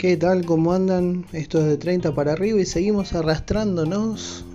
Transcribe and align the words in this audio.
¿Qué 0.00 0.16
tal? 0.16 0.46
¿Cómo 0.46 0.72
andan? 0.72 1.26
Esto 1.34 1.58
es 1.58 1.66
de 1.66 1.76
30 1.76 2.14
para 2.14 2.32
arriba 2.32 2.58
y 2.58 2.64
seguimos 2.64 3.12
arrastrándonos 3.12 4.46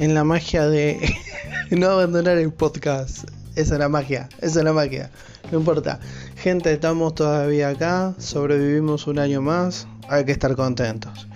en 0.00 0.14
la 0.14 0.24
magia 0.24 0.66
de 0.66 1.14
no 1.70 1.90
abandonar 1.90 2.38
el 2.38 2.52
podcast. 2.52 3.30
Esa 3.54 3.74
es 3.74 3.78
la 3.78 3.88
magia, 3.88 4.28
esa 4.40 4.58
es 4.58 4.64
la 4.64 4.72
magia. 4.72 5.12
No 5.52 5.60
importa. 5.60 6.00
Gente, 6.34 6.72
estamos 6.72 7.14
todavía 7.14 7.68
acá, 7.68 8.16
sobrevivimos 8.18 9.06
un 9.06 9.20
año 9.20 9.40
más, 9.40 9.86
hay 10.08 10.24
que 10.24 10.32
estar 10.32 10.56
contentos. 10.56 11.28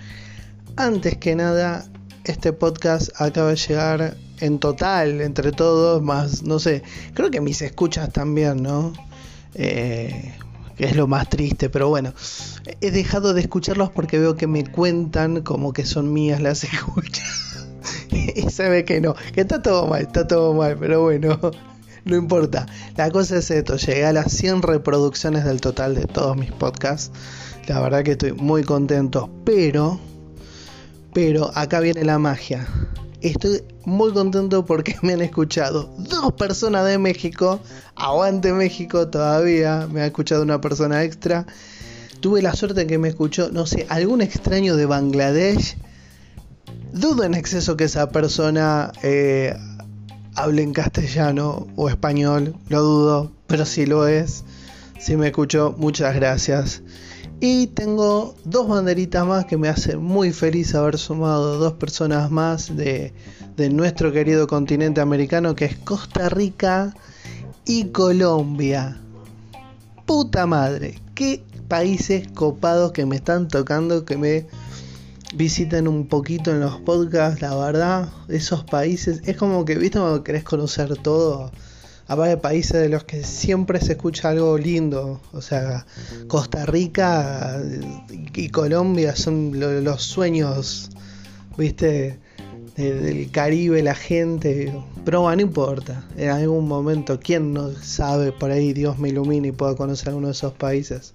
Antes 0.75 1.15
que 1.15 1.33
nada, 1.33 1.85
este 2.25 2.51
podcast 2.51 3.09
acaba 3.21 3.51
de 3.51 3.55
llegar 3.55 4.17
en 4.41 4.59
total, 4.59 5.21
entre 5.21 5.53
todos, 5.53 6.03
más, 6.03 6.43
no 6.43 6.59
sé, 6.59 6.83
creo 7.13 7.31
que 7.31 7.39
mis 7.39 7.61
escuchas 7.61 8.11
también, 8.11 8.61
¿no? 8.61 8.91
Eh, 9.53 10.33
que 10.79 10.85
es 10.85 10.95
lo 10.95 11.07
más 11.07 11.27
triste, 11.27 11.69
pero 11.69 11.89
bueno, 11.89 12.13
he 12.79 12.89
dejado 12.89 13.33
de 13.33 13.41
escucharlos 13.41 13.89
porque 13.91 14.17
veo 14.17 14.37
que 14.37 14.47
me 14.47 14.65
cuentan 14.65 15.41
como 15.41 15.73
que 15.73 15.85
son 15.85 16.13
mías 16.13 16.39
las 16.39 16.63
escuchas. 16.73 17.65
y 18.09 18.49
se 18.49 18.69
ve 18.69 18.85
que 18.85 19.01
no, 19.01 19.13
que 19.33 19.41
está 19.41 19.61
todo 19.61 19.87
mal, 19.87 20.03
está 20.03 20.25
todo 20.25 20.53
mal, 20.53 20.77
pero 20.79 21.01
bueno, 21.01 21.37
no 22.05 22.15
importa. 22.15 22.65
La 22.95 23.11
cosa 23.11 23.39
es 23.39 23.51
esto, 23.51 23.75
llegué 23.75 24.05
a 24.05 24.13
las 24.13 24.31
100 24.31 24.61
reproducciones 24.61 25.43
del 25.43 25.59
total 25.59 25.95
de 25.95 26.05
todos 26.05 26.37
mis 26.37 26.53
podcasts. 26.53 27.11
La 27.67 27.81
verdad 27.81 28.03
que 28.03 28.11
estoy 28.11 28.31
muy 28.31 28.63
contento, 28.63 29.29
pero, 29.43 29.99
pero 31.13 31.51
acá 31.55 31.81
viene 31.81 32.05
la 32.05 32.19
magia. 32.19 32.65
Estoy 33.21 33.63
muy 33.83 34.13
contento 34.13 34.65
porque 34.65 34.95
me 35.01 35.13
han 35.13 35.21
escuchado 35.21 35.89
dos 35.97 36.33
personas 36.33 36.85
de 36.85 36.97
México. 36.97 37.59
Aguante 37.95 38.53
México 38.53 39.09
todavía. 39.09 39.87
Me 39.91 40.01
ha 40.01 40.05
escuchado 40.05 40.41
una 40.41 40.61
persona 40.61 41.03
extra. 41.03 41.45
Tuve 42.21 42.41
la 42.41 42.53
suerte 42.53 42.87
que 42.87 42.97
me 42.97 43.09
escuchó, 43.09 43.49
no 43.51 43.65
sé, 43.65 43.85
algún 43.89 44.21
extraño 44.21 44.75
de 44.77 44.85
Bangladesh. 44.85 45.77
Dudo 46.93 47.23
en 47.23 47.33
exceso 47.33 47.75
que 47.75 47.85
esa 47.85 48.09
persona 48.09 48.91
eh, 49.03 49.55
hable 50.35 50.63
en 50.63 50.73
castellano 50.73 51.67
o 51.75 51.89
español. 51.89 52.55
Lo 52.69 52.81
dudo, 52.81 53.31
pero 53.47 53.65
si 53.65 53.85
lo 53.85 54.07
es. 54.07 54.43
Si 54.97 55.17
me 55.17 55.27
escuchó, 55.27 55.75
muchas 55.77 56.15
gracias. 56.15 56.81
Y 57.41 57.67
tengo 57.67 58.35
dos 58.43 58.67
banderitas 58.67 59.25
más 59.25 59.45
que 59.45 59.55
me 59.55 59.69
hacen 59.69 60.03
muy 60.03 60.33
feliz 60.33 60.75
haber 60.75 60.97
sumado 60.97 61.57
dos 61.57 61.73
personas 61.73 62.29
más 62.29 62.75
de, 62.75 63.13
nuestro 63.71 64.11
querido 64.11 64.45
continente 64.47 64.99
americano 64.99 65.55
que 65.55 65.65
es 65.65 65.77
Costa 65.77 66.27
Rica 66.27 66.93
y 67.65 67.85
Colombia. 67.85 68.99
Puta 70.05 70.45
madre, 70.47 70.99
qué 71.15 71.41
países 71.69 72.27
copados 72.33 72.91
que 72.91 73.05
me 73.05 73.15
están 73.15 73.47
tocando, 73.47 74.03
que 74.03 74.17
me 74.17 74.45
visiten 75.33 75.87
un 75.87 76.07
poquito 76.07 76.51
en 76.51 76.59
los 76.59 76.81
podcasts, 76.81 77.41
la 77.41 77.55
verdad, 77.55 78.09
esos 78.27 78.65
países, 78.65 79.21
es 79.25 79.37
como 79.37 79.63
que, 79.63 79.75
viste, 79.75 79.99
cuando 79.99 80.25
querés 80.25 80.43
conocer 80.43 80.97
todo 80.97 81.51
aparte 82.09 82.37
países 82.37 82.81
de 82.81 82.89
los 82.89 83.03
que 83.03 83.23
siempre 83.23 83.79
se 83.79 83.93
escucha 83.93 84.29
algo 84.29 84.57
lindo, 84.57 85.21
o 85.31 85.41
sea, 85.41 85.85
Costa 86.27 86.65
Rica 86.65 87.61
y 88.33 88.49
Colombia 88.49 89.15
son 89.15 89.53
los 89.83 90.01
sueños, 90.01 90.89
viste, 91.55 92.17
del 92.75 93.29
Caribe, 93.29 93.83
la 93.83 93.93
gente, 93.93 94.73
pero 95.05 95.21
bueno, 95.21 95.35
no 95.35 95.41
importa, 95.43 96.03
en 96.17 96.29
algún 96.29 96.67
momento, 96.67 97.19
¿quién 97.19 97.53
no 97.53 97.71
sabe 97.75 98.31
por 98.31 98.49
ahí, 98.49 98.73
Dios 98.73 98.97
me 98.97 99.09
ilumine 99.09 99.49
y 99.49 99.51
pueda 99.51 99.75
conocer 99.75 100.09
alguno 100.09 100.27
de 100.27 100.33
esos 100.33 100.53
países? 100.53 101.13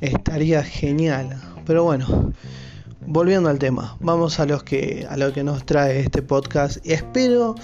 Estaría 0.00 0.62
genial, 0.62 1.40
pero 1.66 1.82
bueno. 1.82 2.32
Volviendo 3.06 3.50
al 3.50 3.58
tema, 3.58 3.98
vamos 4.00 4.40
a 4.40 4.46
que 4.64 5.06
a 5.10 5.18
lo 5.18 5.30
que 5.34 5.44
nos 5.44 5.66
trae 5.66 6.00
este 6.00 6.22
podcast. 6.22 6.78
Espero 6.84 7.54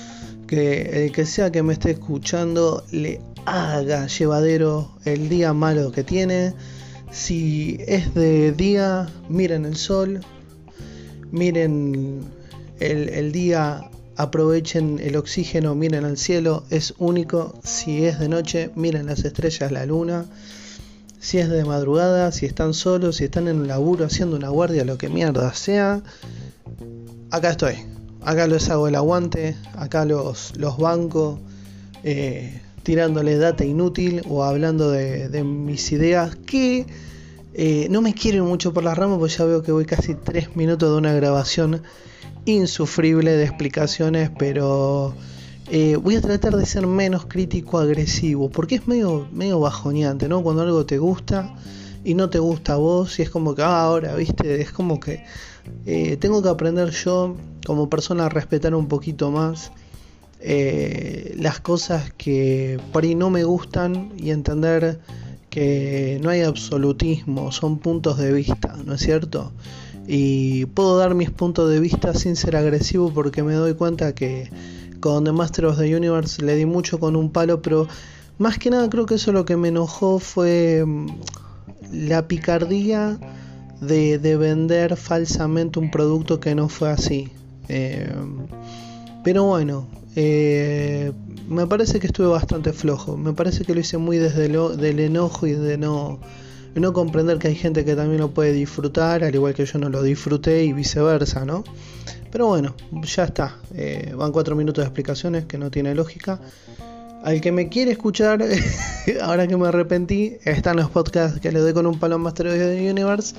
que 0.50 1.04
el 1.04 1.12
que 1.12 1.26
sea 1.26 1.52
que 1.52 1.62
me 1.62 1.74
esté 1.74 1.92
escuchando 1.92 2.82
le 2.90 3.20
haga 3.46 4.08
llevadero 4.08 4.90
el 5.04 5.28
día 5.28 5.52
malo 5.52 5.92
que 5.92 6.02
tiene. 6.02 6.54
Si 7.12 7.78
es 7.86 8.14
de 8.14 8.50
día, 8.50 9.08
miren 9.28 9.64
el 9.64 9.76
sol, 9.76 10.24
miren 11.30 12.24
el, 12.80 13.30
día, 13.30 13.92
aprovechen 14.16 14.98
el 14.98 15.14
oxígeno, 15.14 15.76
miren 15.76 16.04
al 16.04 16.18
cielo, 16.18 16.64
es 16.70 16.94
único. 16.98 17.54
Si 17.62 18.04
es 18.04 18.18
de 18.18 18.28
noche, 18.28 18.70
miren 18.74 19.06
las 19.06 19.24
estrellas, 19.24 19.70
la 19.70 19.86
luna. 19.86 20.26
Si 21.20 21.38
es 21.38 21.48
de 21.48 21.64
madrugada, 21.64 22.32
si 22.32 22.46
están 22.46 22.74
solos, 22.74 23.18
si 23.18 23.24
están 23.24 23.46
en 23.46 23.60
un 23.60 23.68
laburo 23.68 24.04
haciendo 24.04 24.34
una 24.34 24.48
guardia, 24.48 24.84
lo 24.84 24.98
que 24.98 25.10
mierda 25.10 25.54
sea, 25.54 26.02
acá 27.30 27.50
estoy 27.50 27.89
acá 28.22 28.46
les 28.46 28.68
hago 28.70 28.88
el 28.88 28.94
aguante, 28.94 29.56
acá 29.74 30.04
los, 30.04 30.56
los 30.56 30.78
bancos, 30.78 31.38
eh, 32.02 32.60
tirándole 32.82 33.36
data 33.36 33.64
inútil 33.64 34.22
o 34.28 34.44
hablando 34.44 34.90
de, 34.90 35.44
mis 35.44 35.92
ideas 35.92 36.36
que 36.36 36.86
eh, 37.54 37.88
no 37.90 38.00
me 38.00 38.14
quieren 38.14 38.44
mucho 38.44 38.72
por 38.72 38.84
las 38.84 38.96
ramas, 38.96 39.18
pues 39.18 39.36
ya 39.36 39.44
veo 39.44 39.62
que 39.62 39.72
voy 39.72 39.84
casi 39.84 40.14
3 40.14 40.56
minutos 40.56 40.90
de 40.90 40.96
una 40.96 41.12
grabación 41.12 41.82
insufrible 42.46 43.32
de 43.32 43.44
explicaciones, 43.44 44.30
pero 44.38 45.14
eh, 45.70 45.96
voy 45.96 46.16
a 46.16 46.20
tratar 46.20 46.56
de 46.56 46.64
ser 46.64 46.86
menos 46.86 47.26
crítico 47.26 47.78
agresivo, 47.78 48.50
porque 48.50 48.76
es 48.76 48.88
medio, 48.88 49.28
medio 49.32 49.60
bajoneante, 49.60 50.28
¿no? 50.28 50.42
Cuando 50.42 50.62
algo 50.62 50.86
te 50.86 50.98
gusta 50.98 51.54
y 52.04 52.14
no 52.14 52.30
te 52.30 52.38
gusta 52.38 52.74
a 52.74 52.76
vos, 52.76 53.18
y 53.18 53.22
es 53.22 53.30
como 53.30 53.54
que 53.54 53.62
ah, 53.62 53.82
ahora, 53.82 54.14
viste, 54.14 54.60
es 54.60 54.72
como 54.72 55.00
que 55.00 55.24
eh, 55.86 56.16
tengo 56.16 56.42
que 56.42 56.48
aprender 56.48 56.90
yo 56.90 57.36
como 57.66 57.88
persona 57.88 58.26
a 58.26 58.28
respetar 58.28 58.74
un 58.74 58.88
poquito 58.88 59.30
más 59.30 59.72
eh, 60.40 61.34
las 61.38 61.60
cosas 61.60 62.12
que 62.16 62.80
por 62.92 63.04
ahí 63.04 63.14
no 63.14 63.28
me 63.28 63.44
gustan 63.44 64.12
y 64.16 64.30
entender 64.30 65.00
que 65.50 66.18
no 66.22 66.30
hay 66.30 66.42
absolutismo, 66.42 67.52
son 67.52 67.78
puntos 67.78 68.16
de 68.18 68.32
vista, 68.32 68.76
¿no 68.84 68.94
es 68.94 69.00
cierto? 69.00 69.52
Y 70.06 70.66
puedo 70.66 70.96
dar 70.96 71.14
mis 71.14 71.30
puntos 71.30 71.70
de 71.70 71.80
vista 71.80 72.14
sin 72.14 72.36
ser 72.36 72.56
agresivo 72.56 73.12
porque 73.12 73.42
me 73.42 73.54
doy 73.54 73.74
cuenta 73.74 74.14
que 74.14 74.48
con 75.00 75.24
The 75.24 75.32
Master 75.32 75.66
of 75.66 75.78
the 75.78 75.94
Universe 75.94 76.42
le 76.42 76.56
di 76.56 76.66
mucho 76.66 76.98
con 76.98 77.16
un 77.16 77.30
palo, 77.30 77.60
pero 77.60 77.86
más 78.38 78.58
que 78.58 78.70
nada 78.70 78.88
creo 78.88 79.06
que 79.06 79.16
eso 79.16 79.32
lo 79.32 79.44
que 79.44 79.56
me 79.56 79.68
enojó 79.68 80.18
fue 80.18 80.84
mm, 80.86 81.06
la 81.92 82.28
picardía 82.28 83.18
de, 83.80 84.36
vender 84.36 84.96
falsamente 84.96 85.78
un 85.78 85.90
producto 85.90 86.40
que 86.40 86.54
no 86.54 86.68
fue 86.68 86.90
así. 86.90 87.28
Eh, 87.68 88.10
pero 89.24 89.44
bueno, 89.44 89.86
eh, 90.16 91.12
me 91.48 91.66
parece 91.66 92.00
que 92.00 92.06
estuve 92.06 92.28
bastante 92.28 92.72
flojo. 92.72 93.16
Me 93.16 93.32
parece 93.32 93.64
que 93.64 93.74
lo 93.74 93.80
hice 93.80 93.98
muy 93.98 94.18
desde 94.18 94.46
el 94.46 95.00
enojo 95.00 95.46
y 95.46 95.52
de 95.52 95.78
no, 95.78 96.20
no 96.74 96.92
comprender 96.92 97.38
que 97.38 97.48
hay 97.48 97.54
gente 97.54 97.84
que 97.84 97.96
también 97.96 98.20
lo 98.20 98.30
puede 98.30 98.52
disfrutar, 98.52 99.24
al 99.24 99.34
igual 99.34 99.54
que 99.54 99.66
yo 99.66 99.78
no 99.78 99.88
lo 99.88 100.02
disfruté 100.02 100.64
y 100.64 100.72
viceversa, 100.72 101.44
¿no? 101.44 101.64
Pero 102.30 102.46
bueno, 102.46 102.74
ya 103.02 103.24
está. 103.24 103.56
Eh, 103.74 104.12
van 104.16 104.30
cuatro 104.30 104.54
minutos 104.54 104.82
de 104.82 104.86
explicaciones 104.86 105.46
que 105.46 105.58
no 105.58 105.70
tiene 105.70 105.94
lógica. 105.94 106.40
Al 107.22 107.42
que 107.42 107.52
me 107.52 107.68
quiere 107.68 107.92
escuchar, 107.92 108.42
ahora 109.22 109.46
que 109.46 109.56
me 109.56 109.68
arrepentí, 109.68 110.38
están 110.44 110.76
los 110.76 110.88
podcasts 110.88 111.38
que 111.38 111.52
le 111.52 111.58
doy 111.58 111.74
con 111.74 111.86
un 111.86 111.98
palo 111.98 112.18
Master 112.18 112.46
of 112.46 112.54
the 112.54 112.90
Universe. 112.90 113.34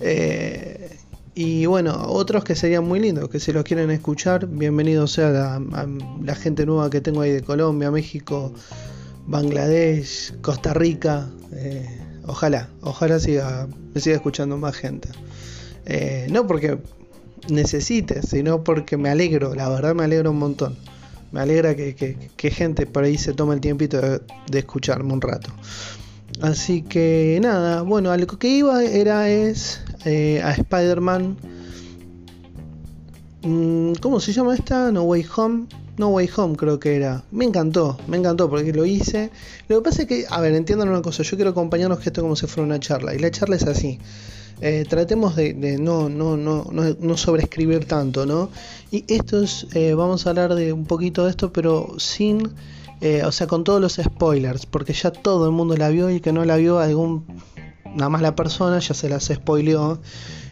Eh, 0.00 0.96
y 1.34 1.66
bueno, 1.66 2.06
otros 2.06 2.44
que 2.44 2.54
serían 2.54 2.86
muy 2.86 3.00
lindos, 3.00 3.28
que 3.28 3.40
si 3.40 3.52
los 3.52 3.64
quieren 3.64 3.90
escuchar, 3.90 4.46
bienvenido 4.46 5.08
sea 5.08 5.30
la, 5.30 5.60
la 6.22 6.34
gente 6.36 6.64
nueva 6.66 6.88
que 6.88 7.00
tengo 7.00 7.20
ahí 7.20 7.32
de 7.32 7.42
Colombia, 7.42 7.90
México, 7.90 8.54
Bangladesh, 9.26 10.40
Costa 10.40 10.72
Rica. 10.72 11.28
Eh, 11.52 11.84
ojalá, 12.26 12.68
ojalá 12.80 13.18
siga, 13.18 13.66
me 13.92 14.00
siga 14.00 14.16
escuchando 14.16 14.56
más 14.56 14.76
gente. 14.76 15.08
Eh, 15.84 16.28
no 16.30 16.46
porque 16.46 16.78
necesite, 17.48 18.22
sino 18.22 18.62
porque 18.62 18.96
me 18.96 19.08
alegro, 19.08 19.54
la 19.56 19.68
verdad 19.68 19.96
me 19.96 20.04
alegro 20.04 20.30
un 20.30 20.38
montón 20.38 20.76
me 21.32 21.40
alegra 21.40 21.74
que, 21.74 22.50
gente 22.50 22.86
por 22.86 23.04
ahí 23.04 23.18
se 23.18 23.32
tome 23.32 23.54
el 23.54 23.60
tiempito 23.60 24.00
de, 24.00 24.58
escucharme 24.58 25.12
un 25.12 25.20
rato. 25.20 25.50
Así 26.40 26.82
que 26.82 27.38
nada, 27.42 27.82
bueno, 27.82 28.10
a 28.10 28.16
lo 28.16 28.26
que 28.26 28.48
iba 28.48 28.84
era 28.84 29.28
es 29.28 29.80
eh, 30.04 30.40
a 30.42 30.52
Spider-Man. 30.52 31.36
Mm, 33.42 33.92
¿Cómo 34.00 34.20
se 34.20 34.32
llama 34.32 34.54
esta? 34.54 34.90
No 34.90 35.02
Way 35.04 35.26
Home. 35.36 35.66
No 35.98 36.08
Way 36.08 36.28
Home 36.36 36.56
creo 36.56 36.78
que 36.78 36.96
era. 36.96 37.24
Me 37.30 37.44
encantó, 37.44 37.98
me 38.06 38.18
encantó 38.18 38.50
porque 38.50 38.72
lo 38.72 38.84
hice. 38.84 39.30
Lo 39.68 39.78
que 39.78 39.84
pasa 39.90 40.02
es 40.02 40.08
que, 40.08 40.26
a 40.28 40.40
ver, 40.40 40.54
entiendan 40.54 40.88
una 40.88 41.00
cosa, 41.00 41.22
yo 41.22 41.36
quiero 41.36 41.52
acompañarnos 41.52 42.00
que 42.00 42.10
esto 42.10 42.22
como 42.22 42.36
si 42.36 42.46
fuera 42.46 42.66
una 42.66 42.80
charla. 42.80 43.14
Y 43.14 43.18
la 43.18 43.30
charla 43.30 43.56
es 43.56 43.64
así. 43.64 43.98
Eh, 44.60 44.86
tratemos 44.88 45.36
de, 45.36 45.76
no, 45.78 46.08
no, 46.08 46.36
no, 46.36 46.66
no, 46.70 47.16
sobreescribir 47.16 47.84
tanto, 47.84 48.24
¿no? 48.24 48.48
Y 48.90 49.04
esto 49.08 49.42
es, 49.42 49.66
eh, 49.74 49.94
vamos 49.94 50.26
a 50.26 50.30
hablar 50.30 50.54
de 50.54 50.72
un 50.72 50.86
poquito 50.86 51.24
de 51.24 51.30
esto, 51.30 51.52
pero 51.52 51.94
sin, 51.98 52.50
eh, 53.02 53.22
o 53.24 53.32
sea, 53.32 53.46
con 53.46 53.64
todos 53.64 53.80
los 53.80 54.00
spoilers, 54.02 54.64
porque 54.64 54.94
ya 54.94 55.10
todo 55.10 55.44
el 55.46 55.52
mundo 55.52 55.76
la 55.76 55.90
vio 55.90 56.08
y 56.10 56.20
que 56.20 56.32
no 56.32 56.44
la 56.44 56.56
vio, 56.56 56.78
algún 56.78 57.26
nada 57.94 58.08
más 58.10 58.22
la 58.22 58.34
persona 58.34 58.78
ya 58.78 58.94
se 58.94 59.08
las 59.08 59.24
spoileó 59.24 59.98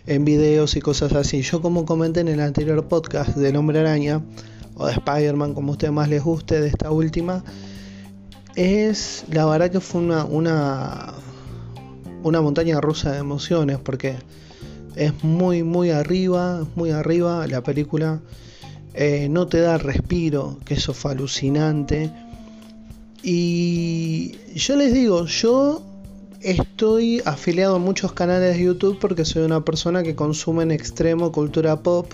en 0.06 0.24
videos 0.24 0.76
y 0.76 0.80
cosas 0.80 1.12
así. 1.14 1.42
Yo 1.42 1.62
como 1.62 1.84
comenté 1.84 2.20
en 2.20 2.28
el 2.28 2.40
anterior 2.40 2.86
podcast 2.88 3.36
del 3.36 3.56
Hombre 3.56 3.80
Araña, 3.80 4.22
o 4.76 4.86
de 4.86 4.92
Spider-Man, 4.92 5.54
como 5.54 5.70
a 5.70 5.72
ustedes 5.72 5.92
más 5.92 6.08
les 6.08 6.22
guste, 6.22 6.60
de 6.60 6.68
esta 6.68 6.90
última, 6.90 7.44
es 8.56 9.24
la 9.30 9.46
verdad 9.46 9.70
que 9.70 9.80
fue 9.80 10.00
una, 10.00 10.24
una, 10.24 11.14
una 12.24 12.40
montaña 12.40 12.80
rusa 12.80 13.12
de 13.12 13.18
emociones, 13.18 13.78
porque 13.78 14.16
es 14.96 15.22
muy, 15.22 15.62
muy 15.62 15.90
arriba, 15.90 16.66
muy 16.74 16.90
arriba 16.90 17.46
la 17.46 17.62
película. 17.62 18.20
Eh, 18.94 19.28
no 19.30 19.46
te 19.46 19.60
da 19.60 19.78
respiro, 19.78 20.58
que 20.64 20.74
eso 20.74 20.92
fue 20.92 21.12
alucinante. 21.12 22.10
Y 23.22 24.34
yo 24.54 24.76
les 24.76 24.92
digo, 24.92 25.26
yo 25.26 25.82
estoy 26.40 27.22
afiliado 27.24 27.76
a 27.76 27.78
muchos 27.78 28.12
canales 28.12 28.56
de 28.56 28.64
YouTube 28.64 28.98
porque 29.00 29.24
soy 29.24 29.42
una 29.42 29.64
persona 29.64 30.02
que 30.02 30.14
consume 30.14 30.62
en 30.64 30.72
extremo 30.72 31.32
cultura 31.32 31.82
pop. 31.82 32.12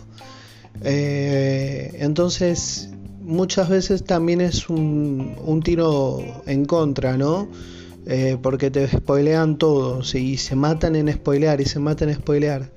Eh, 0.82 1.96
entonces, 1.98 2.90
muchas 3.20 3.68
veces 3.68 4.04
también 4.04 4.40
es 4.40 4.68
un, 4.68 5.60
tiro 5.64 6.20
en 6.46 6.64
contra, 6.64 7.16
¿no? 7.16 7.48
Eh, 8.06 8.38
porque 8.40 8.70
te 8.70 8.88
spoilean 8.88 9.58
todo 9.58 10.00
y 10.14 10.38
se 10.38 10.56
matan 10.56 10.96
en 10.96 11.12
spoilear 11.12 11.60
y 11.60 11.66
se 11.66 11.78
matan 11.78 12.08
en 12.08 12.16
spoilear. 12.16 12.70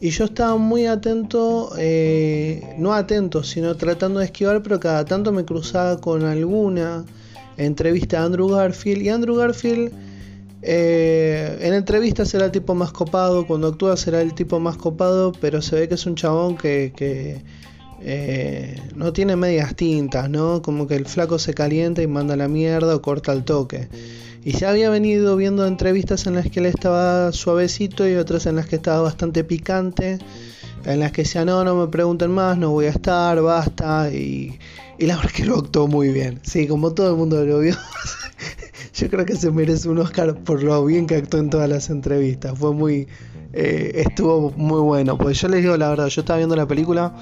Y 0.00 0.10
yo 0.10 0.24
estaba 0.24 0.56
muy 0.56 0.86
atento, 0.86 1.72
eh, 1.78 2.74
no 2.78 2.92
atento, 2.92 3.42
sino 3.42 3.76
tratando 3.76 4.20
de 4.20 4.26
esquivar, 4.26 4.62
pero 4.62 4.78
cada 4.78 5.04
tanto 5.04 5.32
me 5.32 5.44
cruzaba 5.44 6.00
con 6.00 6.24
alguna 6.24 7.04
entrevista 7.56 8.20
a 8.20 8.24
Andrew 8.24 8.48
Garfield. 8.48 9.02
Y 9.02 9.08
Andrew 9.08 9.36
Garfield 9.36 9.92
eh, 10.62 11.58
en 11.60 11.74
entrevistas 11.74 12.28
será 12.28 12.46
el 12.46 12.52
tipo 12.52 12.74
más 12.74 12.92
copado, 12.92 13.46
cuando 13.46 13.68
actúa 13.68 13.96
será 13.96 14.20
el 14.20 14.34
tipo 14.34 14.58
más 14.58 14.76
copado, 14.76 15.32
pero 15.40 15.62
se 15.62 15.76
ve 15.76 15.88
que 15.88 15.94
es 15.94 16.06
un 16.06 16.16
chabón 16.16 16.56
que, 16.56 17.42
eh, 18.00 18.80
no 18.94 19.12
tiene 19.12 19.36
medias 19.36 19.74
tintas, 19.76 20.28
¿no? 20.30 20.62
Como 20.62 20.86
que 20.86 20.96
el 20.96 21.06
flaco 21.06 21.38
se 21.38 21.54
calienta 21.54 22.02
y 22.02 22.06
manda 22.06 22.36
la 22.36 22.48
mierda 22.48 22.94
o 22.94 23.02
corta 23.02 23.32
el 23.32 23.44
toque. 23.44 23.88
Y 24.44 24.52
ya 24.52 24.70
había 24.70 24.90
venido 24.90 25.36
viendo 25.36 25.66
entrevistas 25.66 26.26
en 26.26 26.34
las 26.34 26.48
que 26.50 26.60
él 26.60 26.66
estaba 26.66 27.32
suavecito 27.32 28.08
y 28.08 28.14
otras 28.14 28.46
en 28.46 28.56
las 28.56 28.66
que 28.66 28.76
estaba 28.76 29.02
bastante 29.02 29.44
picante, 29.44 30.18
en 30.84 31.00
las 31.00 31.12
que 31.12 31.22
decía, 31.22 31.44
no, 31.44 31.64
no 31.64 31.74
me 31.74 31.88
pregunten 31.88 32.30
más, 32.30 32.56
no 32.56 32.70
voy 32.70 32.86
a 32.86 32.90
estar, 32.90 33.40
basta. 33.42 34.10
Y, 34.12 34.58
y 34.98 35.06
la 35.06 35.16
verdad 35.16 35.30
que 35.30 35.44
lo 35.44 35.58
actuó 35.58 35.86
muy 35.86 36.10
bien. 36.10 36.40
Sí, 36.42 36.66
como 36.66 36.92
todo 36.92 37.10
el 37.10 37.16
mundo 37.16 37.44
lo 37.44 37.60
vio. 37.60 37.76
yo 38.94 39.08
creo 39.08 39.24
que 39.24 39.36
se 39.36 39.50
merece 39.50 39.88
un 39.88 39.98
Oscar 39.98 40.34
por 40.42 40.62
lo 40.62 40.84
bien 40.84 41.06
que 41.06 41.16
actuó 41.16 41.40
en 41.40 41.50
todas 41.50 41.68
las 41.68 41.90
entrevistas. 41.90 42.58
Fue 42.58 42.72
muy. 42.72 43.06
Eh, 43.52 44.02
estuvo 44.06 44.50
muy 44.50 44.80
bueno. 44.80 45.16
Pues 45.16 45.40
yo 45.40 45.48
les 45.48 45.62
digo 45.62 45.76
la 45.76 45.90
verdad, 45.90 46.08
yo 46.08 46.20
estaba 46.20 46.38
viendo 46.38 46.56
la 46.56 46.66
película 46.66 47.14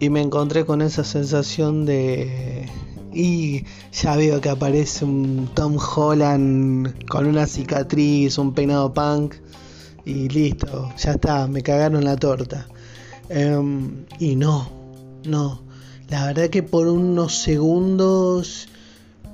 y 0.00 0.10
me 0.10 0.20
encontré 0.20 0.64
con 0.64 0.80
esa 0.82 1.04
sensación 1.04 1.84
de. 1.84 2.66
Y 3.12 3.64
ya 3.92 4.16
veo 4.16 4.40
que 4.40 4.50
aparece 4.50 5.04
un 5.04 5.48
Tom 5.54 5.78
Holland 5.78 7.06
con 7.06 7.26
una 7.26 7.46
cicatriz, 7.46 8.38
un 8.38 8.52
peinado 8.54 8.92
punk. 8.92 9.34
Y 10.04 10.28
listo, 10.28 10.92
ya 10.96 11.12
está, 11.12 11.46
me 11.46 11.62
cagaron 11.62 12.04
la 12.04 12.16
torta. 12.16 12.66
Em, 13.28 14.04
y 14.18 14.36
no, 14.36 14.68
no. 15.24 15.62
La 16.08 16.26
verdad 16.26 16.48
que 16.48 16.62
por 16.62 16.88
unos 16.88 17.34
segundos 17.36 18.68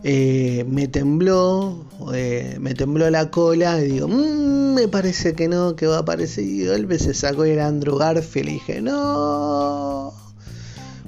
eh, 0.03 0.67
me 0.69 0.89
tembló, 0.89 1.87
eh, 2.13 2.59
me 2.61 2.75
tembló 2.75 3.09
la 3.11 3.31
cola 3.31 3.81
y 3.81 3.93
digo, 3.93 4.09
mm, 4.09 4.75
me 4.75 4.87
parece 4.89 5.35
que 5.35 5.49
no, 5.49 5.77
que 5.77 5.87
va 5.87 5.97
a 5.97 6.01
aparecer. 6.01 6.45
Y 6.45 6.67
golpe 6.67 6.99
se 6.99 7.15
sacó 7.15 7.45
el 7.45 7.61
Andrew 7.61 7.97
Garfield 7.97 8.49
y 8.49 8.53
dije, 8.53 8.83
no. 8.83 10.04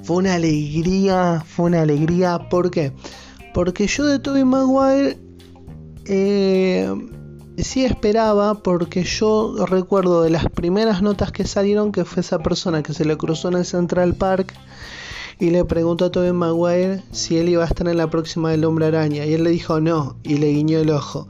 Fue 0.06 0.18
una 0.18 0.34
alegría, 0.34 1.42
fue 1.44 1.66
una 1.66 1.82
alegría. 1.82 2.38
¿Por 2.48 2.70
qué? 2.70 2.92
Porque 3.52 3.88
yo 3.88 4.04
de 4.04 4.20
Tobey 4.20 4.44
Maguire 4.44 5.18
eh, 6.04 6.88
sí 7.58 7.84
esperaba, 7.84 8.62
porque 8.62 9.02
yo 9.02 9.66
recuerdo 9.66 10.22
de 10.22 10.30
las 10.30 10.48
primeras 10.48 11.02
notas 11.02 11.32
que 11.32 11.44
salieron 11.44 11.90
que 11.90 12.04
fue 12.04 12.20
esa 12.20 12.38
persona 12.38 12.84
que 12.84 12.94
se 12.94 13.04
le 13.04 13.16
cruzó 13.16 13.48
en 13.48 13.54
el 13.54 13.64
Central 13.64 14.14
Park 14.14 14.54
y 15.40 15.50
le 15.50 15.64
preguntó 15.64 16.04
a 16.04 16.12
Tobey 16.12 16.32
Maguire 16.32 17.02
si 17.10 17.38
él 17.38 17.48
iba 17.48 17.64
a 17.64 17.66
estar 17.66 17.88
en 17.88 17.96
la 17.96 18.08
próxima 18.08 18.52
del 18.52 18.64
Hombre 18.64 18.86
Araña 18.86 19.26
y 19.26 19.34
él 19.34 19.42
le 19.42 19.50
dijo 19.50 19.80
no 19.80 20.18
y 20.22 20.36
le 20.36 20.52
guiñó 20.52 20.78
el 20.78 20.90
ojo. 20.90 21.26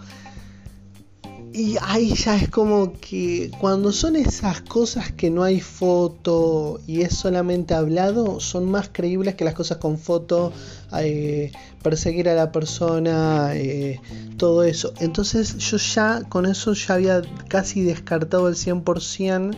Y 1.57 1.79
ahí 1.81 2.13
ya 2.13 2.37
es 2.37 2.51
como 2.51 2.93
que 3.01 3.51
cuando 3.59 3.91
son 3.91 4.15
esas 4.15 4.61
cosas 4.61 5.11
que 5.13 5.31
no 5.31 5.43
hay 5.43 5.63
foto 5.63 6.81
y 6.87 7.01
es 7.01 7.17
solamente 7.17 7.73
hablado, 7.73 8.41
son 8.41 8.71
más 8.71 8.91
creíbles 8.93 9.37
que 9.37 9.47
las 9.47 9.55
cosas 9.55 9.79
con 9.79 9.97
foto, 9.97 10.53
eh, 10.99 11.53
perseguir 11.83 12.29
a 12.29 12.35
la 12.35 12.53
persona, 12.53 13.53
eh, 13.55 14.03
todo 14.37 14.65
eso. 14.65 14.93
Entonces 15.01 15.57
yo 15.57 15.79
ya 15.79 16.25
con 16.29 16.45
eso 16.45 16.75
ya 16.75 16.93
había 16.93 17.23
casi 17.49 17.81
descartado 17.81 18.49
el 18.49 18.57
100% 18.57 19.57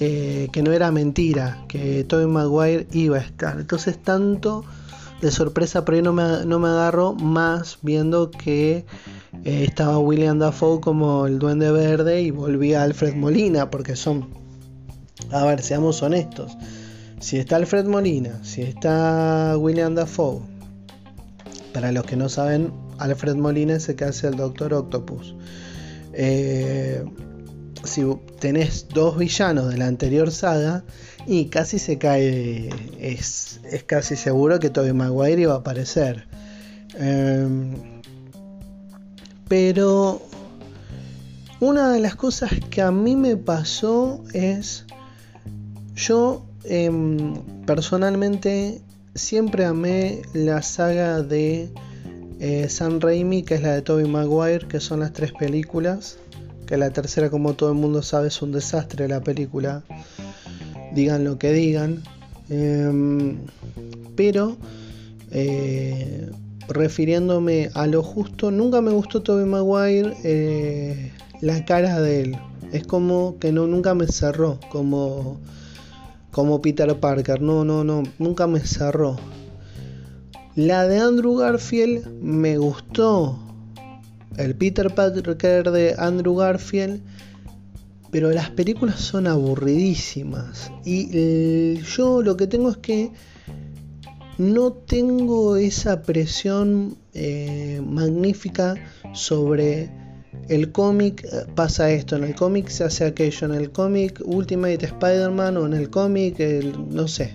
eh, 0.00 0.48
que 0.50 0.62
no 0.64 0.72
era 0.72 0.90
mentira, 0.90 1.64
que 1.68 2.02
Tobey 2.02 2.26
Maguire 2.26 2.88
iba 2.90 3.18
a 3.18 3.20
estar. 3.20 3.60
Entonces 3.60 3.96
tanto 3.96 4.64
de 5.20 5.30
sorpresa 5.30 5.84
por 5.84 5.94
ahí 5.94 6.02
no 6.02 6.12
me, 6.12 6.44
no 6.46 6.58
me 6.58 6.66
agarro 6.66 7.14
más 7.14 7.78
viendo 7.80 8.32
que 8.32 8.84
eh, 9.44 9.64
estaba 9.64 9.98
William 9.98 10.38
Dafoe 10.38 10.80
como 10.80 11.26
el 11.26 11.38
duende 11.38 11.70
verde 11.72 12.22
y 12.22 12.30
volvía 12.30 12.82
Alfred 12.82 13.14
Molina, 13.14 13.70
porque 13.70 13.96
son, 13.96 14.28
a 15.30 15.44
ver, 15.44 15.62
seamos 15.62 16.02
honestos, 16.02 16.56
si 17.20 17.38
está 17.38 17.56
Alfred 17.56 17.86
Molina, 17.86 18.40
si 18.42 18.62
está 18.62 19.56
William 19.58 19.94
Dafoe, 19.94 20.40
para 21.72 21.92
los 21.92 22.04
que 22.04 22.16
no 22.16 22.28
saben, 22.28 22.72
Alfred 22.98 23.36
Molina 23.36 23.74
es 23.74 23.88
el 23.88 23.96
que 23.96 24.04
hace 24.04 24.28
el 24.28 24.36
Doctor 24.36 24.74
Octopus. 24.74 25.34
Eh, 26.12 27.04
si 27.84 28.04
tenés 28.38 28.88
dos 28.88 29.18
villanos 29.18 29.70
de 29.70 29.78
la 29.78 29.86
anterior 29.86 30.30
saga 30.30 30.84
y 31.26 31.46
casi 31.46 31.78
se 31.78 31.98
cae, 31.98 32.68
es, 33.00 33.60
casi 33.86 34.16
seguro 34.16 34.58
que 34.60 34.70
Tobey 34.70 34.92
Maguire 34.92 35.42
iba 35.42 35.54
a 35.54 35.58
aparecer. 35.58 36.26
Em, 36.98 37.91
pero 39.52 40.22
una 41.60 41.92
de 41.92 42.00
las 42.00 42.16
cosas 42.16 42.52
que 42.70 42.80
a 42.80 42.90
mí 42.90 43.16
me 43.16 43.36
pasó 43.36 44.24
es, 44.32 44.86
yo 45.94 46.46
em, 46.64 47.34
personalmente 47.66 48.80
siempre 49.14 49.66
amé 49.66 50.22
la 50.32 50.62
saga 50.62 51.20
de 51.20 51.68
eh, 52.40 52.66
San 52.70 52.98
Raimi, 53.02 53.42
que 53.42 53.56
es 53.56 53.62
la 53.62 53.74
de 53.74 53.82
Tobey 53.82 54.08
Maguire, 54.08 54.66
que 54.68 54.80
son 54.80 55.00
las 55.00 55.12
tres 55.12 55.32
películas 55.32 56.16
que 56.64 56.78
la 56.78 56.88
tercera 56.88 57.28
como 57.28 57.52
todo 57.52 57.72
el 57.72 57.76
mundo 57.76 58.00
sabe 58.00 58.28
es 58.28 58.40
un 58.40 58.52
desastre 58.52 59.06
la 59.06 59.20
película, 59.20 59.82
digan 60.94 61.24
lo 61.24 61.36
que 61.36 61.52
digan, 61.52 62.02
em, 62.48 63.36
pero 64.16 64.56
eh, 65.30 66.30
refiriéndome 66.68 67.70
a 67.74 67.86
lo 67.86 68.02
justo, 68.02 68.50
nunca 68.50 68.80
me 68.80 68.90
gustó 68.90 69.22
Tobey 69.22 69.46
Maguire 69.46 70.16
eh, 70.24 71.12
la 71.40 71.64
cara 71.64 72.00
de 72.00 72.22
él, 72.22 72.36
es 72.72 72.86
como 72.86 73.38
que 73.38 73.52
no, 73.52 73.66
nunca 73.66 73.94
me 73.94 74.06
cerró 74.06 74.58
como, 74.70 75.40
como 76.30 76.62
Peter 76.62 76.94
Parker, 76.98 77.40
no, 77.40 77.64
no, 77.64 77.84
no, 77.84 78.02
nunca 78.18 78.46
me 78.46 78.60
cerró. 78.60 79.16
La 80.54 80.86
de 80.86 80.98
Andrew 80.98 81.36
Garfield 81.36 82.06
me 82.20 82.58
gustó, 82.58 83.38
el 84.36 84.54
Peter 84.54 84.94
Parker 84.94 85.70
de 85.70 85.94
Andrew 85.98 86.36
Garfield, 86.36 87.00
pero 88.10 88.30
las 88.30 88.50
películas 88.50 89.00
son 89.00 89.26
aburridísimas. 89.26 90.70
Y 90.84 91.78
yo 91.78 92.20
lo 92.22 92.36
que 92.36 92.46
tengo 92.46 92.68
es 92.68 92.76
que 92.76 93.10
no 94.38 94.72
tengo 94.72 95.56
esa 95.56 96.02
presión 96.02 96.96
eh, 97.14 97.80
magnífica 97.84 98.74
sobre 99.12 99.90
el 100.48 100.72
cómic 100.72 101.26
pasa 101.54 101.90
esto, 101.90 102.16
en 102.16 102.24
el 102.24 102.34
cómic 102.34 102.68
se 102.68 102.84
hace 102.84 103.04
aquello, 103.04 103.46
en 103.46 103.54
el 103.54 103.70
cómic 103.70 104.20
Ultimate 104.24 104.84
Spider-Man 104.84 105.56
o 105.56 105.66
en 105.66 105.74
el 105.74 105.90
cómic, 105.90 106.38
no 106.90 107.06
sé, 107.06 107.34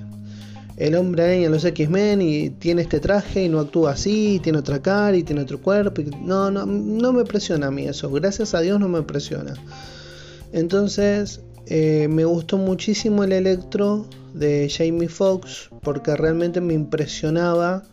el 0.78 0.96
hombre 0.96 1.24
araña 1.24 1.46
en 1.46 1.52
los 1.52 1.66
X-Men 1.66 2.22
y 2.22 2.50
tiene 2.52 2.84
este 2.84 3.00
traje 3.00 3.44
y 3.44 3.50
no 3.50 3.60
actúa 3.60 3.92
así, 3.92 4.36
y 4.36 4.40
tiene 4.40 4.60
otra 4.60 4.82
cara 4.82 5.16
y 5.16 5.24
tiene 5.24 5.42
otro 5.42 5.62
cuerpo. 5.62 6.02
no, 6.22 6.52
no, 6.52 6.66
no 6.66 7.14
me 7.14 7.24
presiona 7.24 7.68
a 7.68 7.72
mí 7.72 7.88
eso, 7.88 8.12
gracias 8.12 8.54
a 8.54 8.62
Dios 8.62 8.80
no 8.80 8.88
me 8.88 9.04
presiona. 9.04 9.54
Entonces 10.54 11.42
eh, 11.70 12.08
me 12.10 12.24
gustó 12.24 12.58
muchísimo 12.58 13.26
el 13.26 13.34
electro 13.34 14.06
de 14.34 14.70
Jamie 14.70 15.10
Foxx 15.10 15.70
porque 15.82 16.16
realmente 16.16 16.62
me 16.62 16.74
impresionaba 16.74 17.84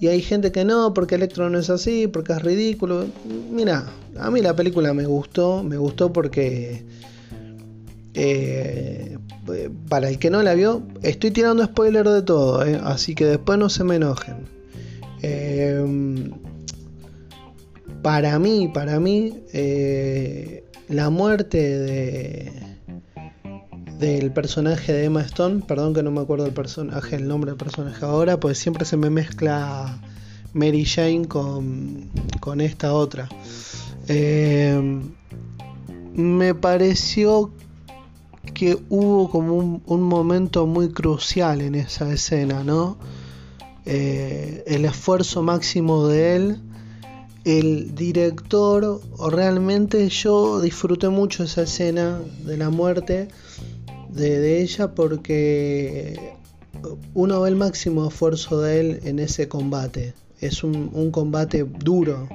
Y 0.00 0.08
hay 0.08 0.20
gente 0.20 0.50
que 0.50 0.64
no, 0.64 0.92
porque 0.92 1.14
Electro 1.14 1.48
no 1.48 1.58
es 1.58 1.70
así, 1.70 2.08
porque 2.08 2.32
es 2.32 2.42
ridículo. 2.42 3.06
Mira, 3.50 3.86
a 4.18 4.30
mí 4.30 4.40
la 4.42 4.56
película 4.56 4.92
me 4.92 5.06
gustó, 5.06 5.62
me 5.62 5.76
gustó 5.76 6.12
porque... 6.12 6.84
Eh, 8.14 9.18
para 9.88 10.08
el 10.08 10.18
que 10.18 10.30
no 10.30 10.42
la 10.42 10.54
vio, 10.54 10.82
estoy 11.02 11.30
tirando 11.30 11.64
spoiler 11.64 12.08
de 12.08 12.22
todo, 12.22 12.64
eh, 12.64 12.80
así 12.82 13.14
que 13.14 13.26
después 13.26 13.58
no 13.58 13.68
se 13.68 13.84
me 13.84 13.96
enojen. 13.96 14.36
Para 18.02 18.38
mí, 18.38 18.70
para 18.72 19.00
mí, 19.00 19.34
la 20.88 21.10
muerte 21.10 21.78
de 21.78 22.73
del 23.98 24.32
personaje 24.32 24.92
de 24.92 25.04
Emma 25.04 25.22
Stone, 25.22 25.62
perdón 25.66 25.94
que 25.94 26.02
no 26.02 26.10
me 26.10 26.20
acuerdo 26.20 26.46
el 26.46 26.52
personaje, 26.52 27.16
el 27.16 27.28
nombre 27.28 27.50
del 27.50 27.58
personaje 27.58 28.04
ahora, 28.04 28.38
pues 28.40 28.58
siempre 28.58 28.84
se 28.84 28.96
me 28.96 29.10
mezcla 29.10 30.00
Mary 30.52 30.84
Jane 30.84 31.26
con, 31.26 32.10
con 32.40 32.60
esta 32.60 32.92
otra. 32.92 33.28
Eh, 34.08 35.00
me 36.14 36.54
pareció 36.54 37.52
que 38.52 38.78
hubo 38.88 39.30
como 39.30 39.82
un, 39.84 40.02
momento 40.02 40.66
muy 40.66 40.90
crucial 40.90 41.60
en 41.60 41.74
esa 41.74 42.12
escena, 42.12 42.62
¿no? 42.62 42.96
Eh, 43.86 44.62
el 44.66 44.84
esfuerzo 44.84 45.42
máximo 45.42 46.06
de 46.06 46.36
él, 46.36 46.60
el 47.44 47.94
director, 47.94 49.00
realmente 49.30 50.08
yo 50.08 50.60
disfruté 50.60 51.08
mucho 51.08 51.44
esa 51.44 51.62
escena 51.62 52.20
de 52.44 52.56
la 52.56 52.70
muerte 52.70 53.28
de, 54.14 54.62
ella 54.62 54.94
porque 54.94 56.18
uno 57.14 57.40
ve 57.40 57.48
el 57.48 57.56
máximo 57.56 58.08
esfuerzo 58.08 58.60
de 58.60 58.80
él 58.80 59.00
en 59.04 59.18
ese 59.18 59.48
combate. 59.48 60.14
Es 60.40 60.62
un, 60.62 61.10
combate 61.10 61.64
duro. 61.64 62.28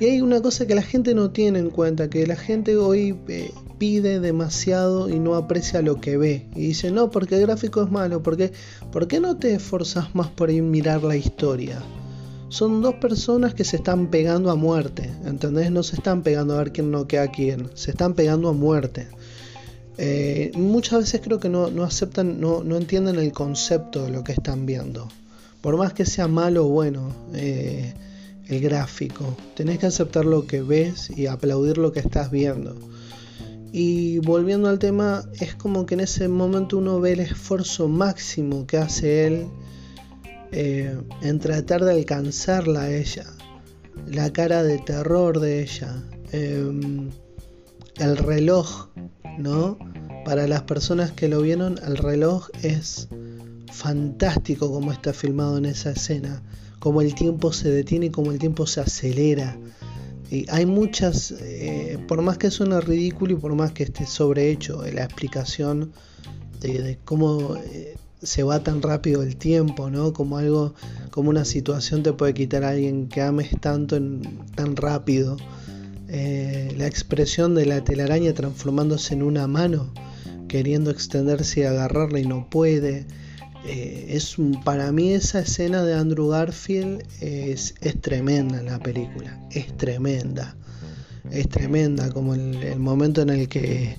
Y 0.00 0.06
hay 0.06 0.20
una 0.20 0.40
cosa 0.40 0.66
que 0.66 0.74
la 0.74 0.82
gente 0.82 1.14
no 1.14 1.30
tiene 1.30 1.58
en 1.58 1.70
cuenta, 1.70 2.08
que 2.08 2.26
la 2.26 2.36
gente 2.36 2.76
hoy 2.76 3.18
eh, 3.28 3.52
pide 3.78 4.20
demasiado 4.20 5.08
y 5.08 5.18
no 5.18 5.34
aprecia 5.34 5.82
lo 5.82 6.00
que 6.00 6.16
ve. 6.16 6.46
Y 6.54 6.68
dice, 6.68 6.90
no, 6.90 7.10
porque 7.10 7.36
el 7.36 7.42
gráfico 7.42 7.82
es 7.82 7.90
malo, 7.90 8.22
porque 8.22 8.52
¿por 8.92 9.08
qué 9.08 9.20
no 9.20 9.36
te 9.36 9.54
esforzas 9.54 10.14
más 10.14 10.28
por 10.28 10.50
ir 10.50 10.62
mirar 10.62 11.02
la 11.02 11.16
historia? 11.16 11.82
Son 12.48 12.80
dos 12.80 12.94
personas 12.94 13.54
que 13.54 13.64
se 13.64 13.76
están 13.76 14.08
pegando 14.08 14.50
a 14.50 14.54
muerte, 14.54 15.12
¿entendés? 15.26 15.70
No 15.70 15.82
se 15.82 15.96
están 15.96 16.22
pegando 16.22 16.54
a 16.54 16.58
ver 16.58 16.72
quién 16.72 16.90
no 16.90 17.06
queda 17.06 17.28
quién, 17.30 17.70
se 17.74 17.90
están 17.90 18.14
pegando 18.14 18.48
a 18.48 18.52
muerte. 18.52 19.08
Eh, 20.00 20.52
muchas 20.54 21.00
veces 21.00 21.20
creo 21.22 21.40
que 21.40 21.48
no, 21.48 21.66
aceptan, 21.82 22.40
no, 22.40 22.62
entienden 22.76 23.16
el 23.16 23.32
concepto 23.32 24.04
de 24.04 24.10
lo 24.10 24.22
que 24.22 24.32
están 24.32 24.64
viendo. 24.64 25.08
Por 25.60 25.76
más 25.76 25.92
que 25.92 26.06
sea 26.06 26.28
malo 26.28 26.66
o 26.66 26.68
bueno 26.68 27.12
eh, 27.34 27.94
el 28.46 28.60
gráfico, 28.60 29.36
tenés 29.56 29.78
que 29.78 29.86
aceptar 29.86 30.24
lo 30.24 30.46
que 30.46 30.62
ves 30.62 31.10
y 31.10 31.26
aplaudir 31.26 31.78
lo 31.78 31.92
que 31.92 31.98
estás 31.98 32.30
viendo. 32.30 32.76
Y 33.72 34.20
volviendo 34.20 34.68
al 34.68 34.78
tema, 34.78 35.24
es 35.40 35.56
como 35.56 35.84
que 35.84 35.94
en 35.94 36.00
ese 36.00 36.28
momento 36.28 36.78
uno 36.78 37.00
ve 37.00 37.12
el 37.12 37.20
esfuerzo 37.20 37.88
máximo 37.88 38.66
que 38.66 38.78
hace 38.78 39.26
él 39.26 39.46
eh, 40.52 40.96
en 41.22 41.38
tratar 41.40 41.84
de 41.84 41.92
alcanzarla 41.92 42.82
a 42.82 42.90
ella, 42.90 43.26
la 44.06 44.32
cara 44.32 44.62
de 44.62 44.78
terror 44.78 45.40
de 45.40 45.62
ella, 45.62 46.02
em, 46.32 47.10
el 47.98 48.16
reloj 48.16 48.88
¿no? 49.38 49.78
Para 50.24 50.46
las 50.46 50.62
personas 50.62 51.12
que 51.12 51.28
lo 51.28 51.40
vieron, 51.40 51.78
el 51.86 51.96
reloj 51.96 52.48
es 52.62 53.08
fantástico 53.72 54.70
como 54.70 54.92
está 54.92 55.12
filmado 55.12 55.56
en 55.56 55.64
esa 55.64 55.90
escena, 55.90 56.42
como 56.80 57.00
el 57.00 57.14
tiempo 57.14 57.52
se 57.52 57.70
detiene 57.70 58.06
y 58.06 58.10
como 58.10 58.32
el 58.32 58.38
tiempo 58.38 58.66
se 58.66 58.80
acelera. 58.80 59.56
Y 60.30 60.44
hay 60.50 60.66
muchas, 60.66 61.30
eh, 61.40 61.98
por 62.06 62.20
más 62.20 62.36
que 62.36 62.50
suene 62.50 62.80
ridículo 62.80 63.32
y 63.32 63.36
por 63.36 63.54
más 63.54 63.72
que 63.72 63.84
esté 63.84 64.04
sobrehecho 64.04 64.82
la 64.92 65.04
explicación 65.04 65.92
de, 66.60 66.98
cómo 67.04 67.56
eh, 67.56 67.96
se 68.20 68.42
va 68.42 68.62
tan 68.62 68.82
rápido 68.82 69.22
el 69.22 69.36
tiempo, 69.36 69.88
¿no? 69.88 70.12
Como 70.12 70.36
algo, 70.36 70.74
como 71.10 71.30
una 71.30 71.46
situación 71.46 72.02
te 72.02 72.12
puede 72.12 72.34
quitar 72.34 72.64
a 72.64 72.70
alguien 72.70 73.08
que 73.08 73.22
ames 73.22 73.50
tanto 73.60 73.96
en, 73.96 74.20
tan 74.54 74.76
rápido 74.76 75.38
eh, 76.08 76.74
la 76.78 76.86
expresión 76.86 77.54
de 77.54 77.66
la 77.66 77.84
telaraña 77.84 78.32
transformándose 78.32 79.12
en 79.12 79.22
una 79.22 79.46
mano, 79.46 79.92
queriendo 80.48 80.90
extenderse 80.90 81.60
y 81.60 81.62
agarrarla 81.64 82.20
y 82.20 82.26
no 82.26 82.48
puede. 82.48 83.04
Eh, 83.66 84.06
es 84.10 84.36
para 84.64 84.90
mí 84.90 85.12
esa 85.12 85.40
escena 85.40 85.82
de 85.82 85.94
Andrew 85.94 86.28
Garfield 86.28 87.02
es, 87.20 87.74
tremenda 88.00 88.60
en 88.60 88.66
la 88.66 88.78
película, 88.78 89.38
es 89.50 89.76
tremenda, 89.76 90.56
es 91.30 91.48
tremenda 91.48 92.10
como 92.10 92.34
el, 92.34 92.78
momento 92.78 93.20
en 93.20 93.30
el 93.30 93.48
que 93.48 93.98